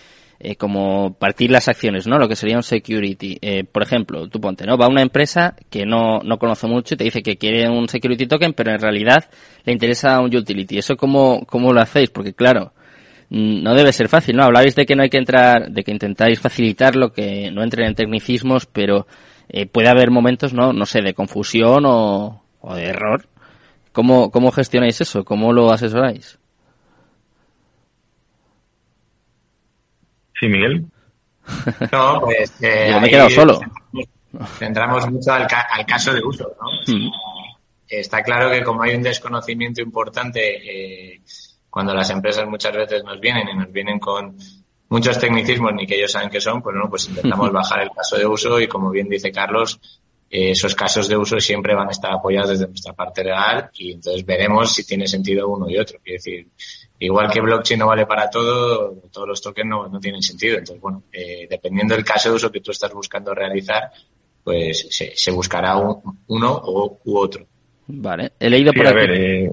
eh, 0.43 0.57
como 0.57 1.13
partir 1.19 1.51
las 1.51 1.69
acciones, 1.69 2.07
¿no? 2.07 2.19
Lo 2.19 2.27
que 2.27 2.35
sería 2.35 2.57
un 2.57 2.63
security. 2.63 3.37
Eh, 3.43 3.65
por 3.65 3.83
ejemplo, 3.83 4.27
tú 4.29 4.41
ponte, 4.41 4.65
¿no? 4.65 4.79
Va 4.79 4.89
una 4.89 5.03
empresa 5.03 5.55
que 5.69 5.85
no, 5.85 6.21
no 6.21 6.39
conoce 6.39 6.67
mucho 6.67 6.95
y 6.95 6.97
te 6.97 7.05
dice 7.05 7.23
que 7.23 7.37
quiere 7.37 7.69
un 7.69 7.89
security 7.91 8.27
token, 8.27 8.55
pero 8.55 8.73
en 8.73 8.81
realidad 8.81 9.29
le 9.65 9.73
interesa 9.75 10.19
un 10.19 10.35
utility. 10.35 10.79
¿Eso 10.79 10.97
cómo, 10.97 11.45
cómo 11.45 11.75
lo 11.75 11.83
hacéis? 11.83 12.09
Porque 12.09 12.33
claro, 12.33 12.73
mm, 13.29 13.63
no 13.63 13.75
debe 13.75 13.93
ser 13.93 14.09
fácil, 14.09 14.37
¿no? 14.37 14.45
Habláis 14.45 14.75
de 14.75 14.87
que 14.87 14.97
no 14.97 15.03
hay 15.03 15.11
que 15.11 15.19
entrar, 15.19 15.71
de 15.71 15.85
que 15.85 15.93
intentáis 15.93 16.41
facilitarlo, 16.41 17.13
que 17.13 17.51
no 17.51 17.63
entren 17.63 17.89
en 17.89 17.95
tecnicismos, 17.95 18.65
pero 18.65 19.07
eh, 19.51 19.67
puede 19.67 19.89
haber 19.91 20.11
momentos, 20.11 20.55
¿no? 20.55 20.73
No 20.73 20.87
sé, 20.87 21.03
de 21.03 21.13
confusión 21.13 21.85
o, 21.85 22.43
o 22.63 22.75
de 22.75 22.85
error. 22.85 23.27
¿Cómo, 23.93 24.31
¿Cómo 24.31 24.53
gestionáis 24.53 25.01
eso? 25.01 25.25
¿Cómo 25.25 25.53
lo 25.53 25.73
asesoráis? 25.73 26.39
Sí, 30.39 30.49
Miguel. 30.49 30.87
No, 31.93 32.21
pues. 32.21 32.53
Eh, 32.63 32.91
Yo 32.91 33.01
me 33.01 33.09
he 33.09 33.11
quedado 33.11 33.31
solo. 33.31 33.61
Centramos 34.59 35.11
mucho 35.11 35.33
al, 35.33 35.47
caso 35.87 36.15
de 36.15 36.23
uso, 36.23 36.53
¿no? 36.61 36.95
Mm. 36.95 37.11
Está 37.89 38.23
claro 38.23 38.51
que 38.51 38.63
como 38.63 38.83
hay 38.83 38.95
un 38.95 39.03
desconocimiento 39.03 39.83
importante, 39.83 41.15
eh, 41.15 41.21
cuando 41.69 41.93
las 41.93 42.09
empresas 42.11 42.47
muchas 42.47 42.75
veces 42.75 43.03
nos 43.03 43.19
vienen 43.21 43.49
y 43.49 43.57
nos 43.57 43.73
vienen 43.73 43.99
con 43.99 44.37
muchos 44.89 45.19
tecnicismos 45.19 45.75
ni 45.75 45.87
que 45.87 45.97
ellos 45.97 46.13
saben 46.13 46.31
qué 46.31 46.41
son, 46.41 46.63
pues 46.63 46.77
no, 46.77 46.89
pues 46.89 47.09
intentamos 47.09 47.51
bajar 47.53 47.83
el 47.83 47.91
caso 47.91 48.17
de 48.17 48.27
uso 48.27 48.61
y 48.61 48.69
como 48.69 48.91
bien 48.91 49.09
dice 49.09 49.33
Carlos, 49.33 49.81
esos 50.31 50.77
casos 50.77 51.09
de 51.09 51.17
uso 51.17 51.41
siempre 51.41 51.75
van 51.75 51.89
a 51.89 51.91
estar 51.91 52.13
apoyados 52.13 52.51
desde 52.51 52.69
nuestra 52.69 52.93
parte 52.93 53.25
legal 53.25 53.69
y 53.75 53.93
entonces 53.93 54.25
veremos 54.25 54.73
si 54.73 54.87
tiene 54.87 55.09
sentido 55.09 55.49
uno 55.49 55.69
y 55.69 55.77
otro. 55.77 55.99
Quiero 56.05 56.19
decir, 56.19 56.47
igual 57.01 57.29
que 57.33 57.41
blockchain 57.41 57.81
no 57.81 57.89
vale 57.89 58.07
para 58.07 58.31
todo, 58.31 58.95
todos 59.13 59.27
los 59.27 59.43
tokens 59.43 59.69
no, 59.69 59.89
no 59.89 59.99
tienen 59.99 60.23
sentido. 60.23 60.57
Entonces, 60.57 60.81
bueno, 60.81 61.03
eh, 61.13 61.49
dependiendo 61.51 61.97
del 61.97 62.05
caso 62.05 62.29
de 62.29 62.37
uso 62.37 62.53
que 62.53 62.61
tú 62.61 62.71
estás 62.71 62.93
buscando 62.93 63.35
realizar, 63.35 63.91
pues 64.45 64.87
se, 64.91 65.17
se 65.17 65.31
buscará 65.33 65.77
uno 65.77 66.63
u 67.05 67.19
otro. 67.19 67.45
Vale, 67.89 68.31
he 68.39 68.49
leído 68.49 68.73
por 68.73 68.87
aquí. 68.87 68.97
A 68.97 69.01
ver, 69.01 69.11
eh, 69.11 69.51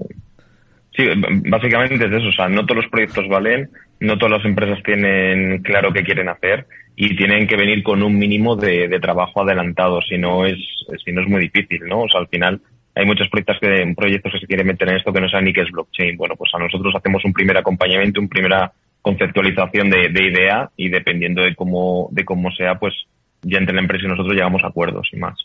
sí, 0.95 1.05
básicamente 1.49 1.95
es 1.95 2.13
eso. 2.13 2.27
O 2.27 2.33
sea, 2.33 2.47
no 2.49 2.67
todos 2.67 2.83
los 2.83 2.91
proyectos 2.91 3.27
valen, 3.27 3.71
no 3.99 4.15
todas 4.19 4.37
las 4.37 4.45
empresas 4.45 4.77
tienen 4.83 5.63
claro 5.63 5.91
qué 5.91 6.03
quieren 6.03 6.29
hacer 6.29 6.67
y 6.99 7.15
tienen 7.15 7.47
que 7.47 7.55
venir 7.55 7.83
con 7.83 8.01
un 8.01 8.17
mínimo 8.17 8.55
de, 8.55 8.87
de 8.87 8.99
trabajo 8.99 9.43
adelantado. 9.43 10.01
Si 10.01 10.17
no 10.17 10.45
es, 10.45 10.57
si 11.05 11.11
no 11.11 11.21
es 11.21 11.29
muy 11.29 11.41
difícil, 11.41 11.81
¿no? 11.87 12.01
O 12.01 12.09
sea, 12.09 12.19
al 12.19 12.27
final 12.27 12.59
hay 12.95 13.05
muchos 13.05 13.29
proyectos 13.29 13.57
que, 13.61 13.93
proyectos 13.95 14.33
que 14.33 14.39
se 14.39 14.47
quieren 14.47 14.65
meter 14.65 14.89
en 14.89 14.97
esto 14.97 15.13
que 15.13 15.21
no 15.21 15.29
saben 15.29 15.45
ni 15.45 15.53
qué 15.53 15.61
es 15.61 15.71
blockchain. 15.71 16.17
Bueno, 16.17 16.35
pues 16.35 16.49
a 16.55 16.59
nosotros 16.59 16.93
hacemos 16.95 17.23
un 17.23 17.33
primer 17.33 17.55
acompañamiento, 17.55 18.19
una 18.19 18.29
primera 18.29 18.73
conceptualización 19.03 19.91
de, 19.91 20.23
idea 20.23 20.71
y 20.75 20.89
dependiendo 20.89 21.43
de 21.43 21.55
cómo, 21.55 22.09
de 22.11 22.25
cómo 22.25 22.51
sea, 22.51 22.75
pues 22.75 22.95
ya 23.43 23.59
entre 23.59 23.75
la 23.75 23.81
empresa 23.81 24.05
y 24.05 24.09
nosotros 24.09 24.33
llegamos 24.33 24.63
a 24.63 24.67
acuerdos 24.67 25.07
y 25.13 25.17
más. 25.17 25.37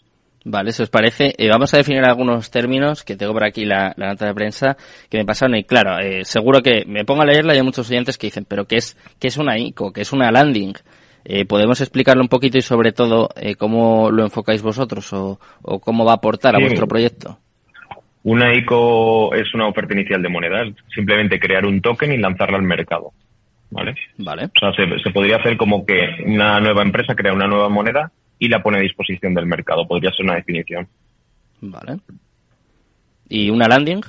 Vale, 0.44 0.72
si 0.72 0.82
os 0.82 0.90
parece, 0.90 1.34
eh, 1.38 1.48
vamos 1.48 1.72
a 1.72 1.76
definir 1.76 2.02
algunos 2.04 2.50
términos 2.50 3.04
que 3.04 3.16
tengo 3.16 3.32
por 3.32 3.44
aquí 3.44 3.64
la, 3.64 3.94
nota 3.96 4.26
de 4.26 4.34
prensa 4.34 4.76
que 5.08 5.18
me 5.18 5.24
pasaron 5.24 5.54
y 5.54 5.62
claro, 5.62 6.00
eh, 6.00 6.24
seguro 6.24 6.62
que 6.62 6.84
me 6.86 7.04
pongo 7.04 7.22
a 7.22 7.26
leerla 7.26 7.54
y 7.54 7.58
hay 7.58 7.62
muchos 7.62 7.88
oyentes 7.88 8.18
que 8.18 8.26
dicen, 8.26 8.44
pero 8.48 8.64
¿qué 8.64 8.76
es, 8.76 8.96
qué 9.20 9.28
es 9.28 9.36
una 9.36 9.56
ICO? 9.56 9.92
¿Qué 9.92 10.00
es 10.00 10.12
una 10.12 10.32
landing? 10.32 10.72
Eh, 11.24 11.44
¿Podemos 11.44 11.80
explicarlo 11.80 12.22
un 12.22 12.28
poquito 12.28 12.58
y 12.58 12.62
sobre 12.62 12.92
todo 12.92 13.28
eh, 13.36 13.54
cómo 13.54 14.10
lo 14.10 14.24
enfocáis 14.24 14.62
vosotros 14.62 15.12
o, 15.12 15.38
cómo 15.80 16.04
va 16.04 16.12
a 16.12 16.16
aportar 16.16 16.56
a 16.56 16.58
vuestro 16.58 16.88
proyecto? 16.88 17.38
Una 18.24 18.54
ICO 18.54 19.34
es 19.34 19.52
una 19.54 19.66
oferta 19.66 19.94
inicial 19.94 20.22
de 20.22 20.28
monedas, 20.28 20.68
simplemente 20.94 21.40
crear 21.40 21.66
un 21.66 21.80
token 21.80 22.12
y 22.12 22.18
lanzarla 22.18 22.56
al 22.56 22.62
mercado. 22.62 23.12
¿Vale? 23.70 23.94
Vale. 24.18 24.44
O 24.44 24.58
sea, 24.60 24.72
se, 24.74 25.10
podría 25.10 25.36
hacer 25.36 25.56
como 25.56 25.86
que 25.86 25.98
una 26.26 26.60
nueva 26.60 26.82
empresa 26.82 27.14
crea 27.14 27.32
una 27.32 27.46
nueva 27.46 27.68
moneda 27.68 28.12
y 28.38 28.48
la 28.48 28.62
pone 28.62 28.78
a 28.78 28.82
disposición 28.82 29.34
del 29.34 29.46
mercado. 29.46 29.88
Podría 29.88 30.12
ser 30.12 30.26
una 30.26 30.34
definición. 30.34 30.86
Vale. 31.60 31.98
¿Y 33.28 33.48
una 33.48 33.66
landing? 33.66 34.02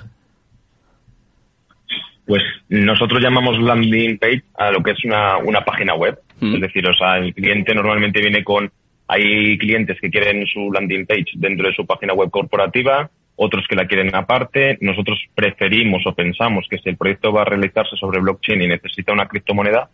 Pues 2.26 2.44
nosotros 2.68 3.22
llamamos 3.22 3.58
landing 3.60 4.18
page 4.18 4.44
a 4.56 4.72
lo 4.72 4.84
que 4.84 4.92
es 4.92 5.06
una, 5.06 5.38
una 5.38 5.64
página 5.64 5.96
web. 5.96 6.20
Mm. 6.40 6.56
Es 6.56 6.62
decir, 6.62 6.88
o 6.88 6.94
sea, 6.94 7.18
el 7.18 7.34
cliente 7.34 7.74
normalmente 7.74 8.20
viene 8.20 8.44
con, 8.44 8.72
hay 9.08 9.58
clientes 9.58 10.00
que 10.00 10.10
quieren 10.10 10.46
su 10.48 10.72
landing 10.72 11.06
page 11.06 11.32
dentro 11.36 11.68
de 11.68 11.76
su 11.76 11.86
página 11.86 12.14
web 12.14 12.30
corporativa, 12.30 13.10
otros 13.36 13.66
que 13.68 13.76
la 13.76 13.88
quieren 13.88 14.14
aparte. 14.16 14.78
Nosotros 14.82 15.20
preferimos 15.36 16.06
o 16.06 16.14
pensamos 16.14 16.68
que 16.70 16.78
si 16.78 16.90
el 16.90 16.98
proyecto 16.98 17.32
va 17.32 17.42
a 17.42 17.46
realizarse 17.46 17.96
sobre 17.98 18.20
blockchain 18.20 18.62
y 18.62 18.68
necesita 18.68 19.14
una 19.14 19.28
criptomoneda, 19.28 19.90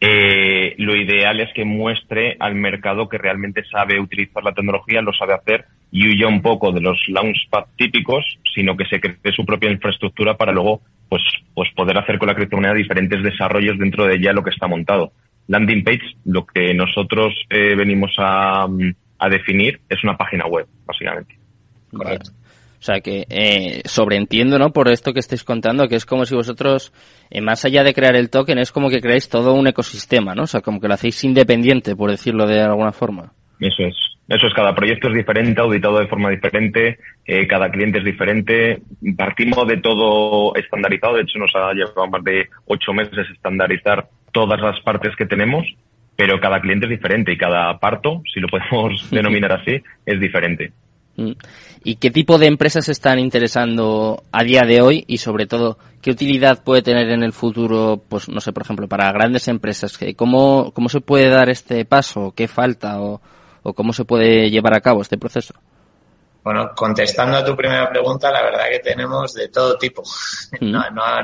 eh, 0.00 0.74
lo 0.78 0.94
ideal 0.94 1.40
es 1.40 1.52
que 1.54 1.64
muestre 1.64 2.36
al 2.38 2.54
mercado 2.54 3.08
que 3.08 3.18
realmente 3.18 3.64
sabe 3.64 3.98
utilizar 3.98 4.44
la 4.44 4.52
tecnología, 4.52 5.02
lo 5.02 5.12
sabe 5.12 5.34
hacer 5.34 5.64
y 5.90 6.06
huya 6.06 6.28
un 6.28 6.40
poco 6.40 6.70
de 6.70 6.80
los 6.80 7.02
launchpad 7.08 7.64
típicos, 7.76 8.24
sino 8.54 8.76
que 8.76 8.84
se 8.84 9.00
cree 9.00 9.32
su 9.34 9.44
propia 9.44 9.70
infraestructura 9.70 10.36
para 10.36 10.52
luego 10.52 10.82
pues, 11.08 11.22
pues 11.54 11.70
poder 11.74 11.98
hacer 11.98 12.18
con 12.18 12.28
la 12.28 12.34
criptomoneda 12.34 12.74
diferentes 12.74 13.22
desarrollos 13.22 13.78
dentro 13.78 14.04
de 14.04 14.20
ya 14.20 14.32
lo 14.32 14.44
que 14.44 14.50
está 14.50 14.68
montado. 14.68 15.12
Landing 15.48 15.82
page, 15.82 16.16
lo 16.24 16.46
que 16.46 16.72
nosotros 16.74 17.34
eh, 17.50 17.74
venimos 17.74 18.12
a, 18.18 18.66
a 19.18 19.28
definir 19.28 19.80
es 19.88 20.02
una 20.04 20.16
página 20.16 20.46
web, 20.46 20.66
básicamente. 20.86 21.36
Correcto. 21.90 22.30
O 22.78 22.82
sea 22.82 23.00
que 23.00 23.26
eh, 23.28 23.82
sobreentiendo, 23.86 24.56
¿no? 24.58 24.70
Por 24.70 24.88
esto 24.88 25.12
que 25.12 25.18
estáis 25.18 25.42
contando, 25.42 25.88
que 25.88 25.96
es 25.96 26.06
como 26.06 26.24
si 26.24 26.36
vosotros, 26.36 26.92
eh, 27.28 27.40
más 27.40 27.64
allá 27.64 27.82
de 27.82 27.92
crear 27.92 28.14
el 28.14 28.30
token, 28.30 28.58
es 28.58 28.70
como 28.70 28.88
que 28.88 29.00
creáis 29.00 29.28
todo 29.28 29.54
un 29.54 29.66
ecosistema, 29.66 30.34
¿no? 30.34 30.44
O 30.44 30.46
sea, 30.46 30.60
como 30.60 30.80
que 30.80 30.86
lo 30.86 30.94
hacéis 30.94 31.24
independiente, 31.24 31.96
por 31.96 32.10
decirlo 32.10 32.46
de 32.46 32.60
alguna 32.60 32.92
forma. 32.92 33.32
Eso 33.58 33.82
es. 33.82 33.96
Eso 34.28 34.46
es, 34.46 34.52
cada 34.52 34.74
proyecto 34.74 35.08
es 35.08 35.14
diferente, 35.14 35.60
auditado 35.60 35.98
de 35.98 36.06
forma 36.06 36.28
diferente, 36.28 36.98
eh, 37.24 37.46
cada 37.48 37.70
cliente 37.70 37.98
es 37.98 38.04
diferente. 38.04 38.82
Partimos 39.16 39.66
de 39.66 39.78
todo 39.78 40.54
estandarizado, 40.54 41.16
de 41.16 41.22
hecho 41.22 41.38
nos 41.38 41.50
ha 41.54 41.72
llevado 41.72 42.06
más 42.08 42.22
de 42.22 42.46
ocho 42.66 42.92
meses 42.92 43.26
estandarizar 43.34 44.06
todas 44.32 44.60
las 44.60 44.80
partes 44.80 45.14
que 45.16 45.26
tenemos, 45.26 45.66
pero 46.16 46.40
cada 46.40 46.60
cliente 46.60 46.86
es 46.86 46.90
diferente 46.90 47.32
y 47.32 47.38
cada 47.38 47.78
parto, 47.78 48.22
si 48.32 48.40
lo 48.40 48.48
podemos 48.48 49.08
denominar 49.10 49.52
así, 49.52 49.82
es 50.04 50.20
diferente. 50.20 50.72
Mm. 51.16 51.32
¿Y 51.84 51.96
qué 51.96 52.10
tipo 52.10 52.38
de 52.38 52.46
empresas 52.46 52.88
están 52.88 53.18
interesando 53.18 54.22
a 54.32 54.42
día 54.42 54.62
de 54.62 54.80
hoy 54.80 55.04
y 55.06 55.18
sobre 55.18 55.46
todo 55.46 55.78
qué 56.00 56.10
utilidad 56.10 56.62
puede 56.62 56.82
tener 56.82 57.10
en 57.10 57.22
el 57.22 57.32
futuro, 57.32 58.02
pues 58.08 58.28
no 58.28 58.40
sé, 58.40 58.52
por 58.52 58.62
ejemplo, 58.62 58.88
para 58.88 59.10
grandes 59.12 59.48
empresas? 59.48 59.98
¿Cómo, 60.16 60.72
cómo 60.72 60.88
se 60.88 61.00
puede 61.00 61.28
dar 61.28 61.48
este 61.50 61.84
paso? 61.84 62.32
¿Qué 62.36 62.48
falta? 62.48 63.00
O, 63.00 63.20
o 63.62 63.72
cómo 63.74 63.92
se 63.92 64.04
puede 64.04 64.50
llevar 64.50 64.74
a 64.74 64.80
cabo 64.80 65.02
este 65.02 65.18
proceso? 65.18 65.54
Bueno, 66.42 66.70
contestando 66.74 67.36
a 67.36 67.44
tu 67.44 67.54
primera 67.54 67.90
pregunta, 67.90 68.30
la 68.30 68.42
verdad 68.42 68.64
que 68.70 68.78
tenemos 68.78 69.34
de 69.34 69.48
todo 69.48 69.76
tipo. 69.76 70.02
Mm. 70.60 70.72
No, 70.72 70.90
no, 70.90 71.02
hay, 71.04 71.22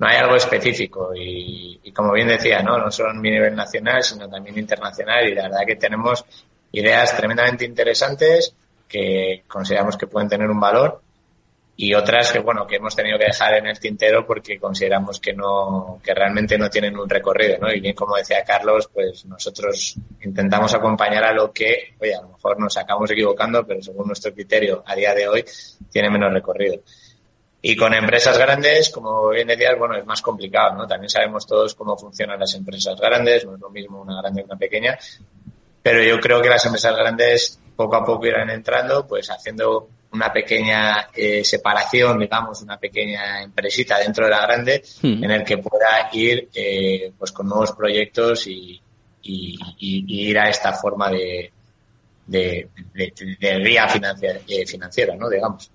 no 0.00 0.06
hay 0.08 0.16
algo 0.16 0.34
específico 0.34 1.12
y, 1.14 1.92
como 1.94 2.14
bien 2.14 2.28
decía, 2.28 2.62
¿no? 2.62 2.78
no 2.78 2.90
solo 2.90 3.10
a 3.10 3.14
nivel 3.14 3.54
nacional, 3.54 4.02
sino 4.02 4.28
también 4.30 4.58
internacional 4.58 5.28
y 5.28 5.34
la 5.34 5.42
verdad 5.42 5.66
que 5.66 5.76
tenemos 5.76 6.24
ideas 6.72 7.14
tremendamente 7.14 7.66
interesantes 7.66 8.54
que 8.88 9.44
consideramos 9.46 9.98
que 9.98 10.06
pueden 10.06 10.28
tener 10.28 10.48
un 10.48 10.58
valor 10.58 11.02
y 11.76 11.92
otras 11.94 12.32
que 12.32 12.38
bueno 12.38 12.66
que 12.66 12.76
hemos 12.76 12.96
tenido 12.96 13.18
que 13.18 13.26
dejar 13.26 13.54
en 13.54 13.66
el 13.66 13.78
tintero 13.78 14.26
porque 14.26 14.58
consideramos 14.58 15.20
que 15.20 15.34
no 15.34 16.00
que 16.02 16.14
realmente 16.14 16.58
no 16.58 16.68
tienen 16.68 16.98
un 16.98 17.08
recorrido 17.08 17.58
y 17.72 17.80
bien 17.80 17.94
como 17.94 18.16
decía 18.16 18.44
Carlos 18.44 18.90
pues 18.92 19.24
nosotros 19.26 19.96
intentamos 20.22 20.74
acompañar 20.74 21.24
a 21.24 21.32
lo 21.32 21.52
que 21.52 21.94
oye 22.00 22.14
a 22.14 22.22
lo 22.22 22.28
mejor 22.30 22.58
nos 22.58 22.76
acabamos 22.76 23.10
equivocando 23.10 23.66
pero 23.66 23.82
según 23.82 24.08
nuestro 24.08 24.32
criterio 24.34 24.82
a 24.86 24.94
día 24.94 25.14
de 25.14 25.28
hoy 25.28 25.44
tiene 25.90 26.10
menos 26.10 26.32
recorrido 26.32 26.80
y 27.62 27.76
con 27.76 27.92
empresas 27.94 28.38
grandes 28.38 28.90
como 28.90 29.28
bien 29.30 29.48
decías 29.48 29.78
bueno 29.78 29.96
es 29.96 30.06
más 30.06 30.22
complicado 30.22 30.74
no 30.74 30.86
también 30.86 31.10
sabemos 31.10 31.46
todos 31.46 31.74
cómo 31.74 31.96
funcionan 31.96 32.40
las 32.40 32.54
empresas 32.54 32.98
grandes 32.98 33.44
no 33.44 33.54
es 33.54 33.60
lo 33.60 33.70
mismo 33.70 34.00
una 34.00 34.20
grande 34.20 34.42
que 34.42 34.46
una 34.46 34.58
pequeña 34.58 34.98
pero 35.82 36.02
yo 36.02 36.20
creo 36.20 36.40
que 36.40 36.48
las 36.48 36.64
empresas 36.64 36.96
grandes 36.96 37.60
poco 37.76 37.96
a 37.96 38.04
poco 38.04 38.26
irán 38.26 38.50
entrando 38.50 39.06
pues 39.06 39.30
haciendo 39.30 39.88
una 40.12 40.32
pequeña 40.32 41.08
eh, 41.14 41.44
separación, 41.44 42.18
digamos, 42.18 42.62
una 42.62 42.78
pequeña 42.78 43.42
empresita 43.42 43.98
dentro 43.98 44.24
de 44.24 44.30
la 44.30 44.42
grande 44.42 44.82
hmm. 45.02 45.24
en 45.24 45.30
el 45.30 45.44
que 45.44 45.58
pueda 45.58 46.10
ir 46.12 46.48
eh, 46.54 47.12
pues 47.16 47.32
con 47.32 47.48
nuevos 47.48 47.72
proyectos 47.72 48.46
y, 48.46 48.80
ir 49.22 50.38
a 50.38 50.48
esta 50.48 50.72
forma 50.72 51.10
de, 51.10 51.52
de, 52.26 52.68
de, 52.94 53.58
guía 53.58 53.86
eh, 54.48 54.66
financiera, 54.66 55.14
¿no? 55.14 55.28
Digamos. 55.28 55.70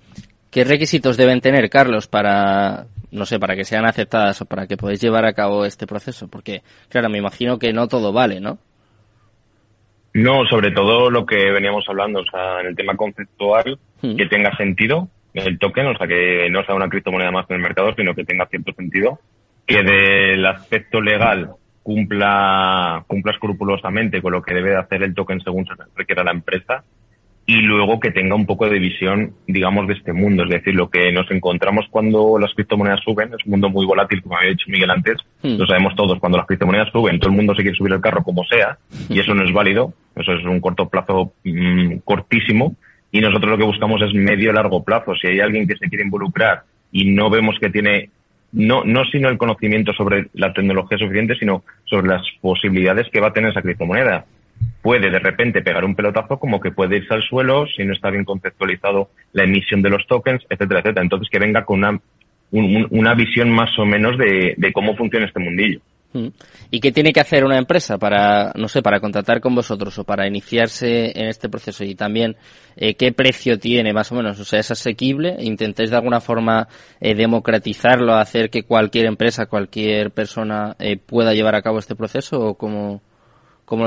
¿Qué 0.56 0.64
requisitos 0.64 1.18
deben 1.18 1.42
tener, 1.42 1.70
Carlos, 1.70 2.08
para, 2.08 2.86
no 3.12 3.26
sé, 3.26 3.40
para 3.40 3.58
que 3.58 3.66
sean 3.66 3.86
aceptadas 3.86 4.42
o 4.42 4.46
para 4.46 4.68
que 4.68 4.78
podáis 4.78 5.02
llevar 5.02 5.26
a 5.26 5.34
cabo 5.34 5.66
este 5.66 5.86
proceso? 5.86 6.30
Porque, 6.30 6.62
claro, 6.88 7.10
me 7.10 7.18
imagino 7.18 7.60
que 7.60 7.74
no 7.74 7.90
todo 7.90 8.14
vale, 8.14 8.40
¿no? 8.40 8.58
No, 10.14 10.46
sobre 10.46 10.72
todo 10.72 11.10
lo 11.12 11.26
que 11.26 11.52
veníamos 11.52 11.84
hablando, 11.90 12.22
o 12.22 12.24
sea, 12.24 12.62
en 12.62 12.68
el 12.68 12.76
tema 12.78 12.96
conceptual, 12.96 13.78
hmm. 14.02 14.16
que 14.16 14.28
tenga 14.28 14.56
sentido 14.56 15.10
el 15.34 15.60
token, 15.60 15.88
o 15.88 15.98
sea, 15.98 16.08
que 16.08 16.50
no 16.50 16.64
sea 16.64 16.74
una 16.74 16.88
criptomoneda 16.88 17.32
más 17.32 17.50
en 17.50 17.58
el 17.58 17.62
mercado, 17.62 17.94
sino 17.94 18.16
que 18.16 18.24
tenga 18.24 18.46
cierto 18.46 18.72
sentido, 18.72 19.20
que 19.68 19.84
del 19.84 20.46
aspecto 20.46 21.02
legal 21.02 21.50
cumpla, 21.84 23.04
cumpla 23.08 23.34
escrupulosamente 23.34 24.22
con 24.22 24.32
lo 24.32 24.42
que 24.42 24.54
debe 24.54 24.78
hacer 24.78 25.04
el 25.04 25.14
token 25.14 25.42
según 25.42 25.66
se 25.66 25.74
requiera 25.98 26.24
la 26.24 26.32
empresa 26.32 26.86
y 27.48 27.58
luego 27.58 28.00
que 28.00 28.12
tenga 28.12 28.34
un 28.34 28.48
poco 28.48 28.68
de 28.68 28.80
visión, 28.80 29.34
digamos, 29.48 29.88
de 29.88 29.94
este 29.94 30.14
mundo. 30.14 30.44
Es 30.44 30.50
decir, 30.50 30.74
lo 30.74 30.90
que 30.90 31.12
nos 31.12 31.30
encontramos 31.30 31.86
cuando 31.92 32.40
las 32.40 32.54
criptomonedas 32.56 33.02
suben, 33.02 33.30
es 33.38 33.46
un 33.46 33.52
mundo 33.52 33.70
muy 33.70 33.86
volátil, 33.86 34.24
como 34.24 34.38
había 34.38 34.50
dicho 34.50 34.66
Miguel 34.68 34.90
antes, 34.90 35.18
hmm. 35.44 35.58
lo 35.58 35.68
sabemos 35.68 35.96
todos, 35.96 36.20
cuando 36.20 36.40
las 36.40 36.48
criptomonedas 36.48 36.92
suben, 36.92 37.20
todo 37.20 37.30
el 37.30 37.36
mundo 37.36 37.54
se 37.54 37.62
quiere 37.62 37.78
subir 37.78 37.94
el 37.94 38.02
carro 38.02 38.24
como 38.24 38.44
sea, 38.46 38.80
y 39.10 39.20
eso 39.20 39.36
no 39.36 39.44
es 39.44 39.54
válido, 39.54 39.94
eso 40.16 40.34
es 40.34 40.44
un 40.46 40.60
corto 40.60 40.90
plazo 40.90 41.34
mm, 41.44 41.98
cortísimo, 42.04 42.76
y 43.12 43.22
nosotros 43.22 43.52
lo 43.52 43.58
que 43.58 43.64
buscamos 43.64 44.02
es 44.02 44.14
medio 44.14 44.52
largo 44.52 44.84
plazo. 44.84 45.16
Si 45.16 45.28
hay 45.28 45.40
alguien 45.40 45.68
que 45.68 45.78
se 45.78 45.88
quiere 45.88 46.04
involucrar 46.04 46.64
y 46.92 47.06
no 47.14 47.30
vemos 47.30 47.58
que 47.60 47.70
tiene 47.70 48.10
no, 48.52 48.84
no 48.84 49.06
sino 49.06 49.30
el 49.30 49.38
conocimiento 49.38 49.94
sobre 49.94 50.28
la 50.34 50.54
tecnología 50.54 50.98
suficiente, 50.98 51.36
sino 51.36 51.64
sobre 51.86 52.08
las 52.08 52.24
posibilidades 52.42 53.08
que 53.12 53.20
va 53.20 53.28
a 53.28 53.34
tener 53.34 53.52
esa 53.52 53.62
criptomoneda 53.62 54.26
puede 54.82 55.10
de 55.10 55.18
repente 55.18 55.64
pegar 55.64 55.84
un 55.84 55.96
pelotazo 55.96 56.38
como 56.38 56.60
que 56.60 56.70
puede 56.70 56.98
irse 56.98 57.14
al 57.16 57.24
suelo 57.24 57.66
si 57.66 57.84
no 57.84 57.94
está 57.94 58.12
bien 58.12 58.24
conceptualizado 58.24 59.10
la 59.34 59.44
emisión 59.44 59.82
de 59.82 59.90
los 59.90 60.06
tokens, 60.06 60.44
etcétera, 60.48 60.82
etcétera. 60.82 61.02
Entonces 61.02 61.28
que 61.32 61.40
venga 61.40 61.66
con 61.66 61.80
una, 61.80 62.00
una 62.52 63.16
visión 63.16 63.50
más 63.50 63.72
o 63.80 63.86
menos 63.86 64.16
de, 64.20 64.56
cómo 64.74 64.96
funciona 64.96 65.26
este 65.26 65.40
mundillo. 65.40 65.80
Mm. 66.14 66.28
¿Y 66.70 66.80
qué 66.82 66.92
tiene 66.92 67.12
que 67.12 67.20
hacer 67.20 67.44
una 67.44 67.58
empresa 67.58 67.98
para, 67.98 68.54
no 68.56 68.68
sé, 68.68 68.84
para 68.84 69.00
contratar 69.00 69.42
con 69.42 69.56
vosotros 69.56 69.98
o 69.98 70.04
para 70.04 70.28
iniciarse 70.28 71.20
en 71.20 71.30
este 71.30 71.50
proceso? 71.50 71.84
Y 71.84 71.96
también, 71.96 72.36
eh, 72.78 72.94
¿qué 72.94 73.12
precio 73.12 73.58
tiene 73.58 73.92
más 73.92 74.12
o 74.12 74.16
menos? 74.16 74.40
O 74.40 74.46
sea, 74.46 74.60
¿es 74.60 74.70
asequible? 74.70 75.36
¿Intentáis 75.40 75.90
de 75.90 75.96
alguna 75.96 76.22
forma 76.22 76.68
eh, 77.02 77.16
democratizarlo, 77.16 78.14
hacer 78.14 78.52
que 78.52 78.62
cualquier 78.64 79.08
empresa, 79.08 79.48
cualquier 79.48 80.12
persona 80.12 80.76
eh, 80.78 80.98
pueda 80.98 81.34
llevar 81.34 81.56
a 81.56 81.64
cabo 81.64 81.80
este 81.80 81.96
proceso 81.96 82.40
o 82.40 82.54
cómo? 82.54 83.02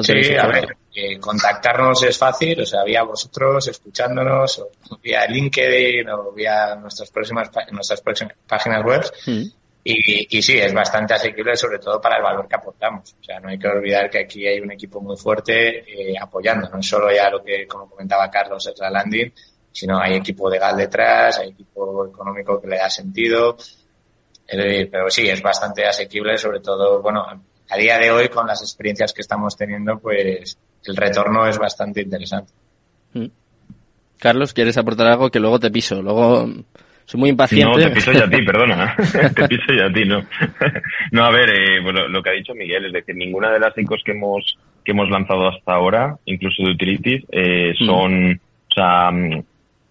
Sí, 0.03 0.35
a 0.35 0.47
ver, 0.47 0.77
eh, 0.95 1.19
contactarnos 1.21 2.03
es 2.03 2.19
fácil, 2.19 2.61
o 2.61 2.67
sea, 2.67 2.83
vía 2.83 3.03
vosotros, 3.05 3.69
escuchándonos, 3.69 4.59
o 4.59 4.99
vía 5.01 5.27
LinkedIn, 5.27 6.09
o 6.11 6.33
vía 6.33 6.75
nuestras 6.75 7.11
próximas, 7.11 7.51
nuestras 7.71 8.01
próximas 8.01 8.35
páginas 8.47 8.85
web. 8.85 9.03
Mm. 9.27 9.45
Y, 9.85 10.37
y, 10.37 10.43
sí, 10.43 10.59
es 10.59 10.75
bastante 10.75 11.15
asequible, 11.15 11.57
sobre 11.57 11.79
todo 11.79 12.01
para 12.01 12.17
el 12.17 12.23
valor 12.23 12.47
que 12.49 12.57
aportamos. 12.57 13.15
O 13.21 13.25
sea, 13.25 13.41
no 13.41 13.49
hay 13.49 13.59
que 13.59 13.69
olvidar 13.69 14.11
que 14.11 14.19
aquí 14.19 14.47
hay 14.47 14.61
un 14.61 14.73
equipo 14.73 15.01
muy 15.01 15.17
fuerte 15.17 15.79
eh, 15.79 16.15
apoyando, 16.21 16.69
no 16.69 16.83
solo 16.83 17.11
ya 17.15 17.31
lo 17.31 17.43
que, 17.43 17.67
como 17.67 17.89
comentaba 17.89 18.29
Carlos, 18.31 18.67
es 18.67 18.79
la 18.81 18.91
landing, 18.91 19.33
sino 19.73 19.99
hay 19.99 20.17
equipo 20.17 20.51
legal 20.51 20.77
detrás, 20.77 21.39
hay 21.39 21.51
equipo 21.51 22.07
económico 22.07 22.61
que 22.61 22.67
le 22.67 22.77
da 22.77 22.91
sentido. 22.91 23.57
pero 24.47 25.09
sí, 25.09 25.29
es 25.29 25.41
bastante 25.41 25.87
asequible, 25.87 26.37
sobre 26.37 26.61
todo, 26.61 27.01
bueno, 27.01 27.25
a 27.71 27.77
día 27.77 27.99
de 27.99 28.11
hoy, 28.11 28.29
con 28.29 28.47
las 28.47 28.63
experiencias 28.63 29.13
que 29.13 29.21
estamos 29.21 29.57
teniendo, 29.57 29.99
pues 29.99 30.59
el 30.85 30.97
retorno 30.97 31.47
es 31.47 31.59
bastante 31.59 32.03
interesante. 32.03 32.53
Mm. 33.15 33.27
Carlos, 34.19 34.53
¿quieres 34.53 34.77
aportar 34.77 35.07
algo? 35.07 35.31
Que 35.31 35.41
luego 35.41 35.61
te 35.61 35.71
piso. 35.71 36.03
Luego 36.03 36.49
soy 37.05 37.21
muy 37.21 37.31
impaciente. 37.31 37.67
No, 37.67 37.79
te 37.79 37.91
piso 37.91 38.13
ya 38.13 38.25
a 38.25 38.31
ti, 38.31 38.43
perdona. 38.47 38.97
te 39.35 39.49
piso 39.49 39.73
ya 39.73 39.87
a 39.87 39.93
ti, 39.93 40.05
no. 40.05 40.23
no, 41.13 41.25
a 41.25 41.31
ver, 41.31 41.51
eh, 41.51 41.81
lo 41.81 42.23
que 42.23 42.31
ha 42.31 42.35
dicho 42.35 42.55
Miguel, 42.55 42.87
es 42.87 42.93
decir, 42.93 43.17
ninguna 43.17 43.51
de 43.51 43.61
las 43.61 43.77
ICOs 43.77 44.03
que 44.05 44.13
hemos, 44.13 44.59
que 44.85 44.93
hemos 44.93 45.09
lanzado 45.09 45.49
hasta 45.49 45.73
ahora, 45.73 46.17
incluso 46.25 46.63
de 46.63 46.73
Utilities, 46.73 47.25
eh, 47.31 47.75
mm. 47.79 47.87
son, 47.87 48.33
o 48.71 48.75
sea, 48.75 49.11
mm, 49.11 49.43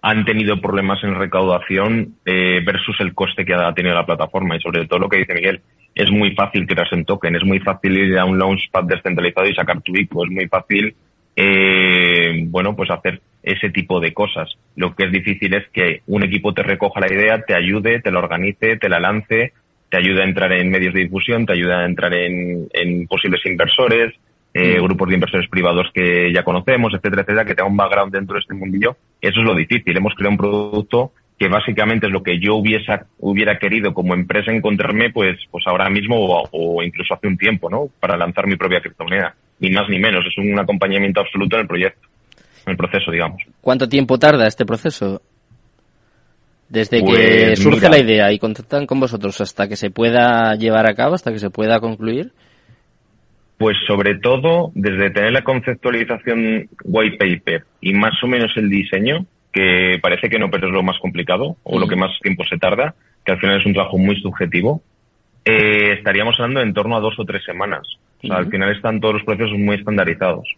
han 0.02 0.24
tenido 0.24 0.60
problemas 0.60 1.02
en 1.02 1.14
recaudación 1.14 2.14
eh, 2.24 2.60
versus 2.64 3.00
el 3.00 3.14
coste 3.14 3.44
que 3.44 3.54
ha 3.54 3.72
tenido 3.72 3.94
la 3.94 4.06
plataforma 4.06 4.56
y 4.56 4.60
sobre 4.60 4.86
todo 4.86 5.00
lo 5.00 5.08
que 5.08 5.18
dice 5.18 5.34
Miguel, 5.34 5.60
es 5.98 6.12
muy 6.12 6.30
fácil 6.30 6.64
crearse 6.64 6.94
un 6.94 7.04
token, 7.04 7.34
es 7.34 7.44
muy 7.44 7.58
fácil 7.58 7.98
ir 7.98 8.16
a 8.18 8.24
un 8.24 8.38
launchpad 8.38 8.84
descentralizado 8.84 9.48
y 9.48 9.54
sacar 9.54 9.82
tu 9.82 9.96
ICO, 9.96 10.24
es 10.24 10.30
muy 10.30 10.46
fácil, 10.46 10.94
eh, 11.34 12.44
bueno, 12.46 12.76
pues 12.76 12.88
hacer 12.88 13.20
ese 13.42 13.70
tipo 13.70 13.98
de 13.98 14.14
cosas. 14.14 14.48
Lo 14.76 14.94
que 14.94 15.06
es 15.06 15.12
difícil 15.12 15.54
es 15.54 15.68
que 15.72 16.02
un 16.06 16.22
equipo 16.22 16.54
te 16.54 16.62
recoja 16.62 17.00
la 17.00 17.12
idea, 17.12 17.42
te 17.42 17.56
ayude, 17.56 18.00
te 18.00 18.12
la 18.12 18.20
organice, 18.20 18.76
te 18.76 18.88
la 18.88 19.00
lance, 19.00 19.52
te 19.90 19.96
ayude 19.96 20.22
a 20.22 20.26
entrar 20.26 20.52
en 20.52 20.70
medios 20.70 20.94
de 20.94 21.00
difusión, 21.00 21.44
te 21.46 21.54
ayude 21.54 21.74
a 21.74 21.84
entrar 21.84 22.14
en, 22.14 22.68
posibles 23.08 23.44
inversores, 23.44 24.14
eh, 24.54 24.78
mm. 24.78 24.84
grupos 24.84 25.08
de 25.08 25.14
inversores 25.14 25.48
privados 25.48 25.88
que 25.92 26.32
ya 26.32 26.44
conocemos, 26.44 26.94
etcétera, 26.94 27.22
etcétera, 27.22 27.44
que 27.44 27.56
tenga 27.56 27.68
un 27.68 27.76
background 27.76 28.12
dentro 28.12 28.34
de 28.34 28.40
este 28.40 28.54
mundillo. 28.54 28.96
Eso 29.20 29.40
es 29.40 29.44
lo 29.44 29.56
difícil. 29.56 29.96
Hemos 29.96 30.14
creado 30.14 30.30
un 30.30 30.38
producto 30.38 31.12
que 31.38 31.48
básicamente 31.48 32.06
es 32.06 32.12
lo 32.12 32.22
que 32.22 32.40
yo 32.40 32.56
hubiese, 32.56 32.92
hubiera 33.18 33.58
querido 33.58 33.94
como 33.94 34.14
empresa 34.14 34.50
encontrarme 34.50 35.10
pues, 35.12 35.38
pues 35.50 35.64
ahora 35.68 35.88
mismo 35.88 36.16
o, 36.50 36.82
incluso 36.82 37.14
hace 37.14 37.28
un 37.28 37.38
tiempo, 37.38 37.70
¿no? 37.70 37.88
Para 38.00 38.16
lanzar 38.16 38.46
mi 38.48 38.56
propia 38.56 38.80
criptomoneda. 38.80 39.34
Ni 39.60 39.70
más 39.70 39.88
ni 39.88 39.98
menos. 39.98 40.24
Es 40.26 40.36
un 40.36 40.58
acompañamiento 40.58 41.20
absoluto 41.20 41.56
en 41.56 41.62
el 41.62 41.68
proyecto, 41.68 42.08
en 42.66 42.72
el 42.72 42.76
proceso, 42.76 43.10
digamos. 43.10 43.40
¿Cuánto 43.60 43.88
tiempo 43.88 44.18
tarda 44.18 44.46
este 44.46 44.66
proceso? 44.66 45.22
Desde 46.68 46.98
que 46.98 47.06
pues 47.06 47.58
surge 47.60 47.88
la 47.88 47.98
idea 47.98 48.32
y 48.32 48.38
contactan 48.38 48.86
con 48.86 49.00
vosotros 49.00 49.40
hasta 49.40 49.68
que 49.68 49.76
se 49.76 49.90
pueda 49.90 50.54
llevar 50.56 50.88
a 50.88 50.94
cabo, 50.94 51.14
hasta 51.14 51.32
que 51.32 51.38
se 51.38 51.50
pueda 51.50 51.80
concluir. 51.80 52.32
Pues 53.56 53.76
sobre 53.86 54.18
todo 54.18 54.70
desde 54.74 55.10
tener 55.10 55.32
la 55.32 55.42
conceptualización 55.42 56.68
white 56.84 57.16
paper 57.16 57.64
y 57.80 57.94
más 57.94 58.12
o 58.22 58.26
menos 58.26 58.52
el 58.56 58.68
diseño, 58.68 59.26
que 59.52 59.98
parece 60.02 60.28
que 60.28 60.38
no, 60.38 60.50
pero 60.50 60.68
es 60.68 60.72
lo 60.72 60.82
más 60.82 60.98
complicado 60.98 61.56
o 61.62 61.78
lo 61.78 61.88
que 61.88 61.96
más 61.96 62.10
tiempo 62.20 62.44
se 62.44 62.58
tarda, 62.58 62.94
que 63.24 63.32
al 63.32 63.40
final 63.40 63.60
es 63.60 63.66
un 63.66 63.74
trabajo 63.74 63.98
muy 63.98 64.20
subjetivo, 64.20 64.82
eh, 65.44 65.92
estaríamos 65.96 66.34
hablando 66.38 66.60
en 66.60 66.74
torno 66.74 66.96
a 66.96 67.00
dos 67.00 67.18
o 67.18 67.24
tres 67.24 67.44
semanas. 67.44 67.82
O 68.22 68.26
sea, 68.26 68.36
al 68.36 68.50
final 68.50 68.70
están 68.74 69.00
todos 69.00 69.14
los 69.14 69.24
procesos 69.24 69.56
muy 69.56 69.76
estandarizados. 69.76 70.48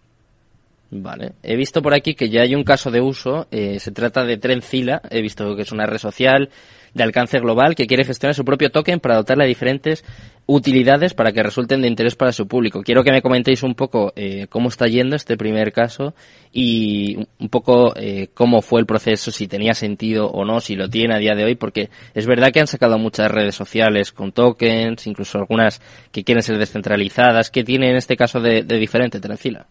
Vale. 0.91 1.35
He 1.43 1.55
visto 1.55 1.83
por 1.83 1.95
aquí 1.95 2.15
que 2.15 2.31
ya 2.31 2.43
hay 2.43 2.55
un 2.55 2.65
caso 2.65 2.91
de 2.91 3.01
uso. 3.01 3.47
Eh, 3.53 3.79
se 3.79 3.93
trata 3.93 4.25
de 4.25 4.39
Trencila. 4.39 5.01
He 5.11 5.23
visto 5.23 5.55
que 5.55 5.63
es 5.63 5.71
una 5.71 5.87
red 5.87 5.99
social 5.99 6.51
de 6.95 7.05
alcance 7.05 7.39
global 7.39 7.77
que 7.77 7.87
quiere 7.87 8.05
gestionar 8.05 8.35
su 8.35 8.45
propio 8.45 8.71
token 8.71 8.99
para 8.99 9.15
dotarle 9.15 9.45
a 9.45 9.47
diferentes 9.47 10.05
utilidades 10.47 11.15
para 11.15 11.31
que 11.31 11.45
resulten 11.45 11.81
de 11.81 11.87
interés 11.87 12.17
para 12.17 12.33
su 12.33 12.49
público. 12.49 12.83
Quiero 12.83 13.05
que 13.05 13.13
me 13.13 13.23
comentéis 13.23 13.63
un 13.63 13.77
poco 13.77 14.13
eh, 14.17 14.49
cómo 14.49 14.69
está 14.69 14.87
yendo 14.87 15.15
este 15.15 15.37
primer 15.37 15.73
caso 15.73 16.13
y 16.53 17.17
un 17.39 17.49
poco 17.49 17.95
eh, 17.95 18.31
cómo 18.35 18.61
fue 18.61 18.81
el 18.81 18.87
proceso, 18.87 19.31
si 19.31 19.47
tenía 19.47 19.75
sentido 19.75 20.27
o 20.27 20.45
no, 20.45 20.61
si 20.61 20.75
lo 20.75 20.89
tiene 20.89 21.15
a 21.15 21.19
día 21.19 21.37
de 21.37 21.45
hoy, 21.45 21.55
porque 21.55 21.91
es 22.15 22.27
verdad 22.27 22.51
que 22.51 22.59
han 22.59 22.67
sacado 22.67 22.99
muchas 22.99 23.31
redes 23.31 23.55
sociales 23.55 24.11
con 24.11 24.33
tokens, 24.33 25.07
incluso 25.07 25.39
algunas 25.39 25.81
que 26.11 26.25
quieren 26.25 26.43
ser 26.43 26.59
descentralizadas. 26.59 27.51
¿Qué 27.51 27.63
tiene 27.63 27.91
en 27.91 27.97
este 27.97 28.17
caso 28.17 28.41
de, 28.41 28.65
de 28.65 28.79
diferente, 28.79 29.21
Trencila? 29.21 29.69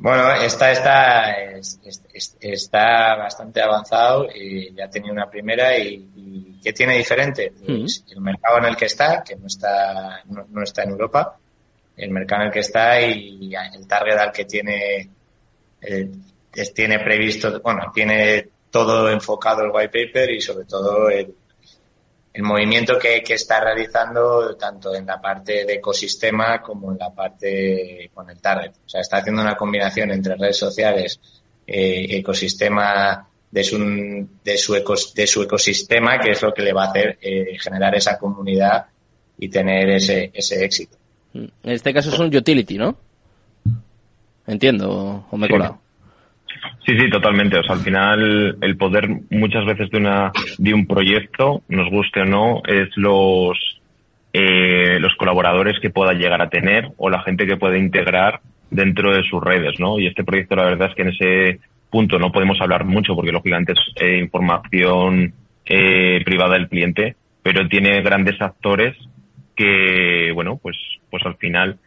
Bueno, 0.00 0.32
esta 0.32 0.70
está, 0.70 1.34
está 2.40 3.16
bastante 3.16 3.60
avanzado 3.60 4.28
y 4.32 4.72
ya 4.72 4.88
tenía 4.88 5.10
una 5.10 5.28
primera 5.28 5.76
y, 5.76 6.60
¿qué 6.62 6.72
tiene 6.72 6.96
diferente? 6.96 7.52
Pues 7.66 8.04
el 8.08 8.20
mercado 8.20 8.58
en 8.58 8.66
el 8.66 8.76
que 8.76 8.84
está, 8.84 9.24
que 9.24 9.34
no 9.34 9.48
está, 9.48 10.22
no, 10.26 10.62
está 10.62 10.84
en 10.84 10.90
Europa, 10.90 11.36
el 11.96 12.10
mercado 12.10 12.42
en 12.42 12.46
el 12.46 12.52
que 12.52 12.60
está 12.60 13.00
y 13.00 13.52
el 13.54 13.88
target 13.88 14.18
al 14.18 14.30
que 14.30 14.44
tiene, 14.44 15.10
eh, 15.80 16.10
tiene 16.72 17.00
previsto, 17.00 17.60
bueno, 17.60 17.90
tiene 17.92 18.48
todo 18.70 19.10
enfocado 19.10 19.64
el 19.64 19.72
white 19.72 20.06
paper 20.06 20.30
y 20.30 20.40
sobre 20.40 20.64
todo 20.64 21.10
el, 21.10 21.34
el 22.32 22.42
movimiento 22.42 22.98
que, 22.98 23.22
que, 23.22 23.34
está 23.34 23.60
realizando 23.60 24.56
tanto 24.56 24.94
en 24.94 25.06
la 25.06 25.20
parte 25.20 25.64
de 25.64 25.74
ecosistema 25.74 26.60
como 26.60 26.92
en 26.92 26.98
la 26.98 27.10
parte 27.10 28.10
con 28.14 28.30
el 28.30 28.40
target. 28.40 28.72
O 28.86 28.88
sea, 28.88 29.00
está 29.00 29.18
haciendo 29.18 29.42
una 29.42 29.56
combinación 29.56 30.10
entre 30.10 30.36
redes 30.36 30.56
sociales, 30.56 31.20
eh, 31.66 32.06
ecosistema 32.10 33.28
de 33.50 33.64
su, 33.64 33.78
de, 34.44 34.58
su 34.58 34.74
de 35.14 35.26
su 35.26 35.42
ecosistema, 35.42 36.18
que 36.20 36.32
es 36.32 36.42
lo 36.42 36.52
que 36.52 36.62
le 36.62 36.72
va 36.72 36.84
a 36.84 36.90
hacer 36.90 37.18
eh, 37.20 37.56
generar 37.58 37.94
esa 37.94 38.18
comunidad 38.18 38.86
y 39.38 39.48
tener 39.48 39.90
ese, 39.90 40.30
ese 40.34 40.64
éxito. 40.64 40.96
En 41.34 41.50
este 41.62 41.92
caso 41.92 42.10
es 42.10 42.18
un 42.18 42.34
utility, 42.34 42.78
¿no? 42.78 42.96
Entiendo, 44.46 45.26
o 45.30 45.36
me 45.36 45.46
he 45.46 45.50
colado. 45.50 45.80
Sí, 46.86 46.98
sí, 46.98 47.10
totalmente. 47.10 47.58
O 47.58 47.62
sea, 47.62 47.74
al 47.74 47.82
final 47.82 48.56
el 48.60 48.76
poder 48.76 49.08
muchas 49.30 49.64
veces 49.66 49.90
de 49.90 49.98
una 49.98 50.32
de 50.58 50.74
un 50.74 50.86
proyecto, 50.86 51.62
nos 51.68 51.90
guste 51.90 52.20
o 52.20 52.24
no, 52.24 52.62
es 52.66 52.88
los 52.96 53.58
eh, 54.32 54.98
los 55.00 55.14
colaboradores 55.16 55.80
que 55.80 55.90
pueda 55.90 56.12
llegar 56.12 56.42
a 56.42 56.50
tener 56.50 56.90
o 56.96 57.10
la 57.10 57.22
gente 57.22 57.46
que 57.46 57.56
puede 57.56 57.78
integrar 57.78 58.40
dentro 58.70 59.14
de 59.14 59.22
sus 59.22 59.42
redes, 59.42 59.80
¿no? 59.80 59.98
Y 59.98 60.06
este 60.06 60.24
proyecto, 60.24 60.56
la 60.56 60.64
verdad 60.64 60.88
es 60.90 60.94
que 60.94 61.02
en 61.02 61.08
ese 61.08 61.60
punto 61.90 62.18
no 62.18 62.30
podemos 62.30 62.60
hablar 62.60 62.84
mucho 62.84 63.14
porque 63.14 63.32
lógicamente 63.32 63.72
es 63.72 63.78
eh, 63.96 64.18
información 64.18 65.32
eh, 65.64 66.20
privada 66.24 66.54
del 66.54 66.68
cliente, 66.68 67.16
pero 67.42 67.66
tiene 67.68 68.02
grandes 68.02 68.40
actores 68.40 68.96
que, 69.56 70.30
bueno, 70.34 70.58
pues, 70.62 70.76
pues 71.10 71.24
al 71.26 71.36
final 71.36 71.78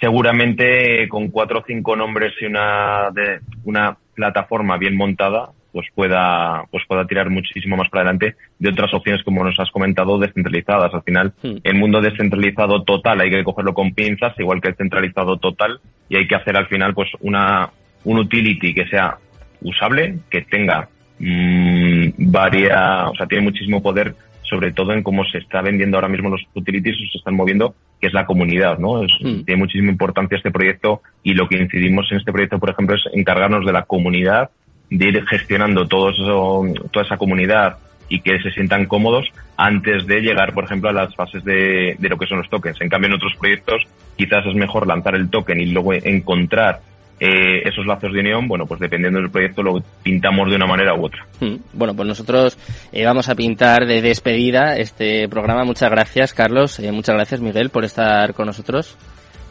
seguramente 0.00 1.08
con 1.08 1.28
cuatro 1.28 1.60
o 1.60 1.64
cinco 1.66 1.96
nombres 1.96 2.34
y 2.40 2.46
una, 2.46 3.10
de, 3.12 3.40
una 3.64 3.96
plataforma 4.14 4.76
bien 4.76 4.96
montada, 4.96 5.50
pues 5.72 5.88
pueda, 5.94 6.64
pues 6.70 6.84
pueda 6.88 7.06
tirar 7.06 7.28
muchísimo 7.28 7.76
más 7.76 7.90
para 7.90 8.02
adelante 8.02 8.36
de 8.58 8.70
otras 8.70 8.92
opciones, 8.94 9.22
como 9.22 9.44
nos 9.44 9.60
has 9.60 9.70
comentado, 9.70 10.18
descentralizadas. 10.18 10.94
Al 10.94 11.02
final, 11.02 11.34
el 11.42 11.74
mundo 11.74 12.00
descentralizado 12.00 12.82
total 12.82 13.20
hay 13.20 13.30
que 13.30 13.44
cogerlo 13.44 13.74
con 13.74 13.92
pinzas, 13.92 14.32
igual 14.38 14.62
que 14.62 14.68
el 14.68 14.76
centralizado 14.76 15.36
total, 15.36 15.80
y 16.08 16.16
hay 16.16 16.26
que 16.26 16.34
hacer 16.34 16.56
al 16.56 16.66
final, 16.66 16.94
pues, 16.94 17.10
una, 17.20 17.70
un 18.04 18.18
utility 18.18 18.72
que 18.72 18.86
sea 18.86 19.18
usable, 19.60 20.18
que 20.30 20.42
tenga 20.42 20.88
mmm, 21.18 22.08
varias, 22.16 23.10
o 23.10 23.14
sea, 23.14 23.26
tiene 23.26 23.44
muchísimo 23.44 23.82
poder 23.82 24.14
sobre 24.48 24.72
todo 24.72 24.92
en 24.92 25.02
cómo 25.02 25.24
se 25.24 25.38
está 25.38 25.60
vendiendo 25.60 25.96
ahora 25.96 26.08
mismo 26.08 26.30
los 26.30 26.42
utilities 26.54 26.96
o 26.96 27.12
se 27.12 27.18
están 27.18 27.34
moviendo, 27.34 27.74
que 28.00 28.06
es 28.06 28.12
la 28.12 28.26
comunidad, 28.26 28.78
¿no? 28.78 29.02
Es, 29.02 29.12
hmm. 29.20 29.44
Tiene 29.44 29.58
muchísima 29.58 29.90
importancia 29.90 30.36
este 30.36 30.50
proyecto 30.50 31.02
y 31.22 31.34
lo 31.34 31.48
que 31.48 31.56
incidimos 31.56 32.10
en 32.10 32.18
este 32.18 32.32
proyecto, 32.32 32.58
por 32.58 32.70
ejemplo, 32.70 32.96
es 32.96 33.02
encargarnos 33.12 33.64
de 33.66 33.72
la 33.72 33.82
comunidad, 33.82 34.50
de 34.90 35.08
ir 35.08 35.26
gestionando 35.26 35.86
todo 35.86 36.10
eso, 36.10 36.64
toda 36.92 37.04
esa 37.04 37.16
comunidad 37.16 37.78
y 38.08 38.20
que 38.20 38.40
se 38.40 38.52
sientan 38.52 38.86
cómodos 38.86 39.28
antes 39.56 40.06
de 40.06 40.20
llegar, 40.20 40.54
por 40.54 40.64
ejemplo, 40.64 40.90
a 40.90 40.92
las 40.92 41.14
fases 41.16 41.44
de, 41.44 41.96
de 41.98 42.08
lo 42.08 42.16
que 42.16 42.26
son 42.26 42.38
los 42.38 42.48
tokens. 42.48 42.80
En 42.80 42.88
cambio, 42.88 43.08
en 43.08 43.14
otros 43.14 43.34
proyectos 43.36 43.82
quizás 44.16 44.46
es 44.46 44.54
mejor 44.54 44.86
lanzar 44.86 45.16
el 45.16 45.28
token 45.28 45.60
y 45.60 45.66
luego 45.66 45.92
encontrar 45.92 46.80
eh, 47.18 47.62
esos 47.64 47.86
lazos 47.86 48.12
de 48.12 48.20
unión, 48.20 48.46
bueno, 48.46 48.66
pues 48.66 48.80
dependiendo 48.80 49.20
del 49.20 49.30
proyecto 49.30 49.62
lo 49.62 49.82
pintamos 50.02 50.50
de 50.50 50.56
una 50.56 50.66
manera 50.66 50.94
u 50.94 51.06
otra. 51.06 51.26
Hmm. 51.40 51.56
Bueno, 51.72 51.94
pues 51.94 52.06
nosotros 52.06 52.58
eh, 52.92 53.04
vamos 53.04 53.28
a 53.28 53.34
pintar 53.34 53.86
de 53.86 54.02
despedida 54.02 54.76
este 54.76 55.28
programa. 55.28 55.64
Muchas 55.64 55.90
gracias, 55.90 56.34
Carlos. 56.34 56.78
Eh, 56.78 56.92
muchas 56.92 57.14
gracias, 57.14 57.40
Miguel, 57.40 57.70
por 57.70 57.84
estar 57.84 58.34
con 58.34 58.46
nosotros. 58.46 58.96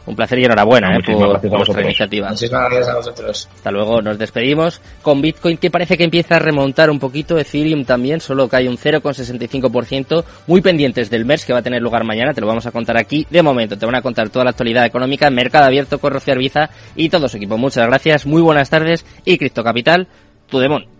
Un 0.06 0.14
placer 0.14 0.38
y 0.38 0.44
enhorabuena 0.44 0.96
eh, 0.96 1.00
por, 1.04 1.40
vuestra 1.40 1.82
iniciativa. 1.82 2.28
Muchísimas 2.28 2.70
gracias 2.70 2.88
a 2.88 2.96
vosotros. 2.96 3.48
Hasta 3.54 3.70
luego, 3.70 4.00
nos 4.00 4.18
despedimos. 4.18 4.80
Con 5.02 5.20
Bitcoin 5.20 5.58
que 5.58 5.70
parece 5.70 5.96
que 5.98 6.04
empieza 6.04 6.36
a 6.36 6.38
remontar 6.38 6.90
un 6.90 6.98
poquito, 6.98 7.38
Ethereum 7.38 7.84
también, 7.84 8.20
solo 8.20 8.48
cae 8.48 8.68
un 8.68 8.78
0,65%. 8.78 10.24
Muy 10.46 10.60
pendientes 10.60 11.10
del 11.10 11.24
MERS 11.24 11.44
que 11.44 11.52
va 11.52 11.58
a 11.58 11.62
tener 11.62 11.82
lugar 11.82 12.04
mañana, 12.04 12.32
te 12.32 12.40
lo 12.40 12.46
vamos 12.46 12.66
a 12.66 12.70
contar 12.70 12.96
aquí. 12.96 13.26
De 13.30 13.42
momento, 13.42 13.76
te 13.76 13.84
van 13.84 13.96
a 13.96 14.02
contar 14.02 14.30
toda 14.30 14.44
la 14.44 14.50
actualidad 14.50 14.86
económica, 14.86 15.28
Mercado 15.30 15.66
Abierto 15.66 15.98
con 15.98 16.12
Rocío 16.12 16.34
Arbiza 16.34 16.70
y 16.94 17.08
todo 17.08 17.28
su 17.28 17.36
equipo. 17.36 17.58
Muchas 17.58 17.86
gracias, 17.86 18.26
muy 18.26 18.42
buenas 18.42 18.70
tardes 18.70 19.04
y 19.24 19.38
Cripto 19.38 19.64
Capital, 19.64 20.06
tu 20.48 20.58
demon. 20.58 20.95